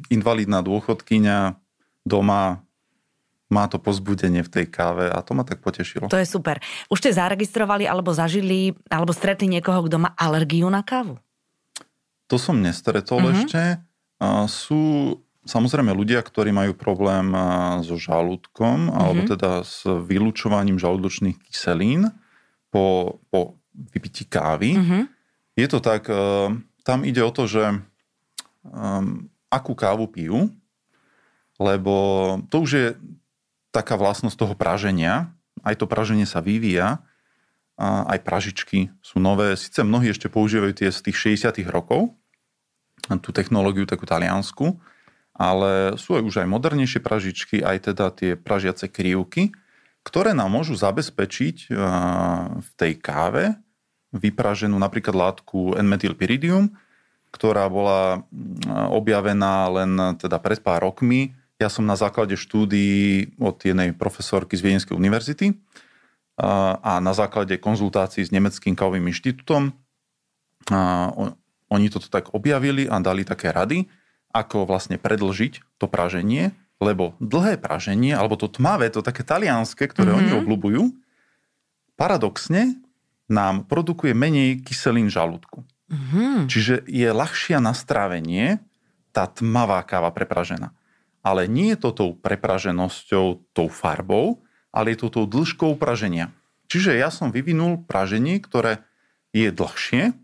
invalidná 0.07 0.63
dôchodkyňa 0.63 1.59
doma 2.07 2.63
má 3.47 3.63
to 3.71 3.79
pozbudenie 3.79 4.43
v 4.43 4.51
tej 4.51 4.65
káve 4.67 5.07
a 5.07 5.19
to 5.23 5.31
ma 5.31 5.47
tak 5.47 5.63
potešilo. 5.63 6.11
To 6.11 6.19
je 6.19 6.27
super. 6.27 6.59
Už 6.91 6.99
ste 6.99 7.15
zaregistrovali 7.15 7.87
alebo 7.87 8.11
zažili 8.11 8.75
alebo 8.91 9.15
stretli 9.15 9.47
niekoho, 9.47 9.87
kto 9.87 10.03
má 10.03 10.11
alergiu 10.19 10.67
na 10.67 10.83
kávu? 10.83 11.15
To 12.27 12.35
som 12.35 12.59
nestretol 12.59 13.23
uh-huh. 13.23 13.35
ešte. 13.39 13.79
Sú 14.51 15.15
samozrejme 15.47 15.95
ľudia, 15.95 16.19
ktorí 16.21 16.51
majú 16.51 16.77
problém 16.77 17.31
so 17.81 17.95
žalúdkom 17.97 18.91
uh-huh. 18.91 18.97
alebo 18.99 19.21
teda 19.25 19.63
s 19.63 19.87
vylúčovaním 19.87 20.77
žalúdočných 20.77 21.39
kyselín 21.39 22.11
po, 22.69 23.17
po 23.31 23.57
vypití 23.73 24.27
kávy. 24.27 24.77
Uh-huh. 24.77 25.03
Je 25.57 25.67
to 25.71 25.81
tak, 25.81 26.05
tam 26.85 26.99
ide 27.01 27.23
o 27.25 27.31
to, 27.33 27.49
že 27.49 27.63
um, 28.61 29.25
akú 29.49 29.73
kávu 29.73 30.05
pijú, 30.05 30.53
lebo 31.57 31.95
to 32.53 32.61
už 32.61 32.71
je 32.71 32.87
taká 33.73 33.97
vlastnosť 33.97 34.37
toho 34.37 34.53
praženia. 34.53 35.33
Aj 35.65 35.73
to 35.73 35.89
praženie 35.89 36.29
sa 36.29 36.43
vyvíja, 36.43 37.01
a 37.77 38.09
aj 38.17 38.25
pražičky 38.25 38.89
sú 39.05 39.21
nové. 39.21 39.53
Sice 39.53 39.85
mnohí 39.85 40.09
ešte 40.09 40.33
používajú 40.33 40.73
tie 40.73 40.89
z 40.89 40.99
tých 41.05 41.45
60 41.45 41.61
rokov, 41.69 42.09
tú 43.21 43.29
technológiu 43.29 43.85
takú 43.85 44.09
taliansku, 44.09 44.81
ale 45.37 45.93
sú 46.01 46.17
aj 46.17 46.23
už 46.25 46.35
aj 46.41 46.47
modernejšie 46.49 46.99
pražičky, 46.99 47.61
aj 47.61 47.93
teda 47.93 48.09
tie 48.09 48.33
pražiace 48.33 48.89
krivky, 48.89 49.53
ktoré 50.01 50.33
nám 50.33 50.49
môžu 50.49 50.73
zabezpečiť 50.73 51.69
v 52.57 52.69
tej 52.73 52.93
káve 52.97 53.53
vypraženú 54.11 54.73
napríklad 54.79 55.13
látku 55.13 55.77
N-metylpyridium, 55.77 56.73
ktorá 57.29 57.69
bola 57.69 58.25
objavená 58.89 59.67
len 59.69 60.17
teda 60.17 60.41
pred 60.41 60.63
pár 60.63 60.81
rokmi. 60.81 61.37
Ja 61.61 61.69
som 61.69 61.85
na 61.85 61.93
základe 61.99 62.33
štúdií 62.33 63.35
od 63.37 63.61
jednej 63.61 63.93
profesorky 63.93 64.57
z 64.57 64.63
Viedenskej 64.65 64.95
univerzity 64.97 65.53
a 66.81 66.97
na 66.97 67.13
základe 67.13 67.59
konzultácií 67.61 68.25
s 68.25 68.33
Nemeckým 68.33 68.73
kávovým 68.73 69.11
inštitútom 69.11 69.75
oni 71.67 71.87
toto 71.91 72.07
tak 72.07 72.31
objavili 72.31 72.87
a 72.87 72.95
dali 73.03 73.27
také 73.27 73.51
rady, 73.51 73.83
ako 74.37 74.69
vlastne 74.69 75.01
predlžiť 75.01 75.81
to 75.81 75.85
praženie, 75.89 76.53
lebo 76.77 77.17
dlhé 77.17 77.57
praženie, 77.57 78.13
alebo 78.13 78.37
to 78.37 78.45
tmavé, 78.45 78.93
to 78.93 79.01
také 79.01 79.25
talianské, 79.25 79.89
ktoré 79.89 80.13
mm-hmm. 80.13 80.21
oni 80.21 80.31
mhm. 80.31 80.39
obľúbujú, 80.45 80.83
paradoxne 81.97 82.77
nám 83.27 83.65
produkuje 83.65 84.13
menej 84.13 84.61
kyselín 84.61 85.09
žalúdku. 85.09 85.65
Mm-hmm. 85.89 86.47
Čiže 86.47 86.85
je 86.87 87.09
ľahšia 87.11 87.57
na 87.59 87.73
strávenie 87.73 88.61
tá 89.11 89.25
tmavá 89.25 89.81
káva 89.83 90.13
prepražená 90.13 90.77
ale 91.27 91.43
nie 91.51 91.75
je 91.75 91.83
to 91.83 91.91
tou 91.91 92.09
prepraženosťou, 92.15 93.51
tou 93.51 93.67
farbou, 93.67 94.39
ale 94.71 94.95
je 94.95 95.03
to 95.03 95.07
tou 95.11 95.25
dĺžkou 95.27 95.75
praženia. 95.75 96.31
Čiže 96.71 96.95
ja 96.95 97.11
som 97.11 97.35
vyvinul 97.35 97.83
praženie, 97.83 98.39
ktoré 98.39 98.87
je 99.35 99.51
dlhšie, 99.51 100.15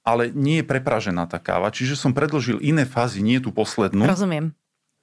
ale 0.00 0.32
nie 0.32 0.60
je 0.60 0.68
prepražená 0.68 1.28
tá 1.28 1.36
káva. 1.36 1.68
Čiže 1.68 1.96
som 1.96 2.16
predložil 2.16 2.60
iné 2.64 2.88
fázy, 2.88 3.20
nie 3.20 3.38
tú 3.38 3.52
poslednú. 3.52 4.08
Rozumiem. 4.08 4.56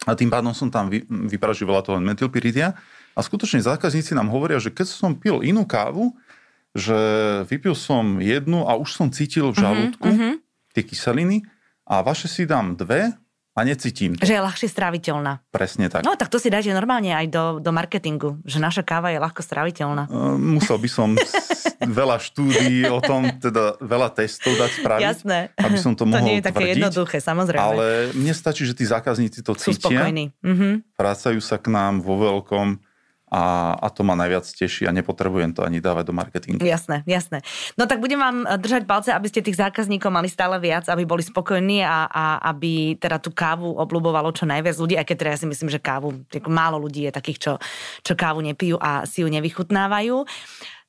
A 0.06 0.14
tým 0.14 0.30
pádom 0.30 0.54
som 0.54 0.70
tam 0.70 0.94
vy, 0.94 1.06
vypražil 1.10 1.66
veľa 1.66 1.82
toho 1.86 1.98
metylpyridia. 1.98 2.78
A 3.18 3.20
skutočne 3.26 3.62
zákazníci 3.66 4.14
nám 4.14 4.30
hovoria, 4.30 4.62
že 4.62 4.70
keď 4.70 4.88
som 4.90 5.18
pil 5.18 5.42
inú 5.42 5.66
kávu, 5.66 6.14
že 6.78 6.98
vypil 7.50 7.74
som 7.74 8.22
jednu 8.22 8.70
a 8.70 8.78
už 8.78 8.94
som 8.94 9.10
cítil 9.10 9.50
v 9.50 9.58
mhm, 9.58 9.64
žalúdku 9.66 10.08
uh-huh, 10.08 10.30
uh-huh. 10.38 10.74
tie 10.78 10.84
kyseliny 10.86 11.42
a 11.90 12.06
vaše 12.06 12.30
si 12.30 12.46
dám 12.46 12.78
dve 12.78 13.18
a 13.58 13.66
necítim 13.66 14.14
to. 14.14 14.22
Že 14.22 14.38
je 14.38 14.42
ľahšie 14.46 14.70
stráviteľná. 14.70 15.42
Presne 15.50 15.90
tak. 15.90 16.06
No 16.06 16.14
tak 16.14 16.30
to 16.30 16.38
si 16.38 16.54
dáte 16.54 16.70
normálne 16.70 17.10
aj 17.10 17.26
do, 17.26 17.44
do 17.58 17.74
marketingu, 17.74 18.38
že 18.46 18.62
naša 18.62 18.86
káva 18.86 19.10
je 19.10 19.18
ľahko 19.18 19.42
stráviteľná. 19.42 20.06
Uh, 20.14 20.38
musel 20.38 20.78
by 20.78 20.86
som 20.86 21.18
veľa 21.82 22.22
štúdií 22.22 22.86
o 22.86 23.02
tom, 23.02 23.26
teda 23.42 23.82
veľa 23.82 24.14
testov 24.14 24.54
dať 24.62 24.72
spraviť. 24.78 25.04
Jasné. 25.04 25.38
Aby 25.58 25.78
som 25.82 25.98
to, 25.98 26.06
to 26.06 26.14
mohol 26.14 26.22
nie 26.22 26.38
je 26.38 26.46
také 26.46 26.70
tvrdiť, 26.70 26.78
jednoduché, 26.78 27.18
samozrejme. 27.18 27.66
Ale 27.66 27.86
mne 28.14 28.34
stačí, 28.38 28.70
že 28.70 28.78
tí 28.78 28.86
zákazníci 28.86 29.42
to 29.42 29.58
Sú 29.58 29.74
cítia. 29.74 30.06
spokojní. 30.06 30.38
Mhm. 30.46 30.70
Vracajú 30.94 31.42
sa 31.42 31.58
k 31.58 31.74
nám 31.74 32.06
vo 32.06 32.22
veľkom 32.22 32.87
a, 33.28 33.76
a 33.76 33.88
to 33.92 34.08
ma 34.08 34.16
najviac 34.16 34.48
teší 34.48 34.88
a 34.88 34.96
nepotrebujem 34.96 35.52
to 35.52 35.62
ani 35.68 35.84
dávať 35.84 36.04
do 36.08 36.14
marketingu. 36.16 36.64
Jasné, 36.64 37.04
jasné. 37.04 37.44
No 37.76 37.84
tak 37.84 38.00
budem 38.00 38.20
vám 38.20 38.48
držať 38.56 38.88
palce, 38.88 39.12
aby 39.12 39.28
ste 39.28 39.44
tých 39.44 39.60
zákazníkov 39.60 40.08
mali 40.08 40.32
stále 40.32 40.56
viac, 40.64 40.88
aby 40.88 41.04
boli 41.04 41.20
spokojní 41.22 41.84
a, 41.84 42.08
a 42.08 42.26
aby 42.56 42.96
teda 42.96 43.20
tú 43.20 43.36
kávu 43.36 43.76
obľúbovalo 43.76 44.32
čo 44.32 44.48
najviac 44.48 44.80
ľudí, 44.80 44.96
aj 44.96 45.06
keď 45.12 45.16
teda 45.20 45.32
ja 45.36 45.40
si 45.44 45.48
myslím, 45.52 45.68
že 45.68 45.84
kávu, 45.84 46.24
málo 46.48 46.80
ľudí 46.80 47.04
je 47.08 47.12
takých, 47.12 47.40
čo, 47.40 47.54
čo 48.08 48.14
kávu 48.16 48.40
nepijú 48.40 48.80
a 48.80 49.04
si 49.04 49.22
ju 49.22 49.28
nevychutnávajú. 49.28 50.24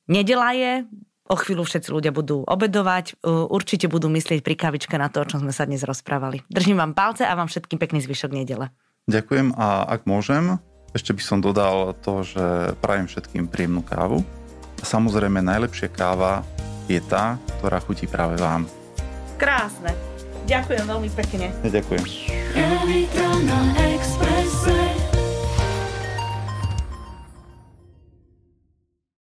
Nedela 0.07 0.55
je, 0.55 0.87
o 1.29 1.35
chvíľu 1.37 1.61
všetci 1.61 1.93
ľudia 1.93 2.09
budú 2.09 2.41
obedovať, 2.41 3.21
určite 3.53 3.85
budú 3.85 4.09
myslieť 4.09 4.41
pri 4.41 4.55
kavičke 4.57 4.97
na 4.97 5.13
to, 5.13 5.21
o 5.21 5.29
čom 5.29 5.45
sme 5.45 5.53
sa 5.53 5.69
dnes 5.69 5.85
rozprávali. 5.85 6.41
Držím 6.49 6.81
vám 6.81 6.97
palce 6.97 7.21
a 7.21 7.37
vám 7.37 7.45
všetkým 7.45 7.77
pekný 7.77 8.01
zvyšok 8.01 8.33
nedele. 8.33 8.73
Ďakujem 9.05 9.53
a 9.53 9.85
ak 9.85 10.09
môžem, 10.09 10.57
ešte 10.93 11.13
by 11.13 11.21
som 11.21 11.37
dodal 11.41 11.93
to, 12.01 12.25
že 12.25 12.73
prajem 12.81 13.05
všetkým 13.09 13.45
príjemnú 13.49 13.85
kávu. 13.85 14.25
A 14.79 14.83
samozrejme 14.83 15.43
najlepšia 15.43 15.91
káva 15.91 16.41
je 16.89 16.97
tá, 17.03 17.37
ktorá 17.59 17.77
chutí 17.83 18.07
práve 18.09 18.39
vám. 18.39 18.65
Krásne. 19.37 19.93
Ďakujem 20.49 20.85
veľmi 20.89 21.09
pekne. 21.13 21.53
Ja 21.61 21.69
ďakujem. 21.69 22.03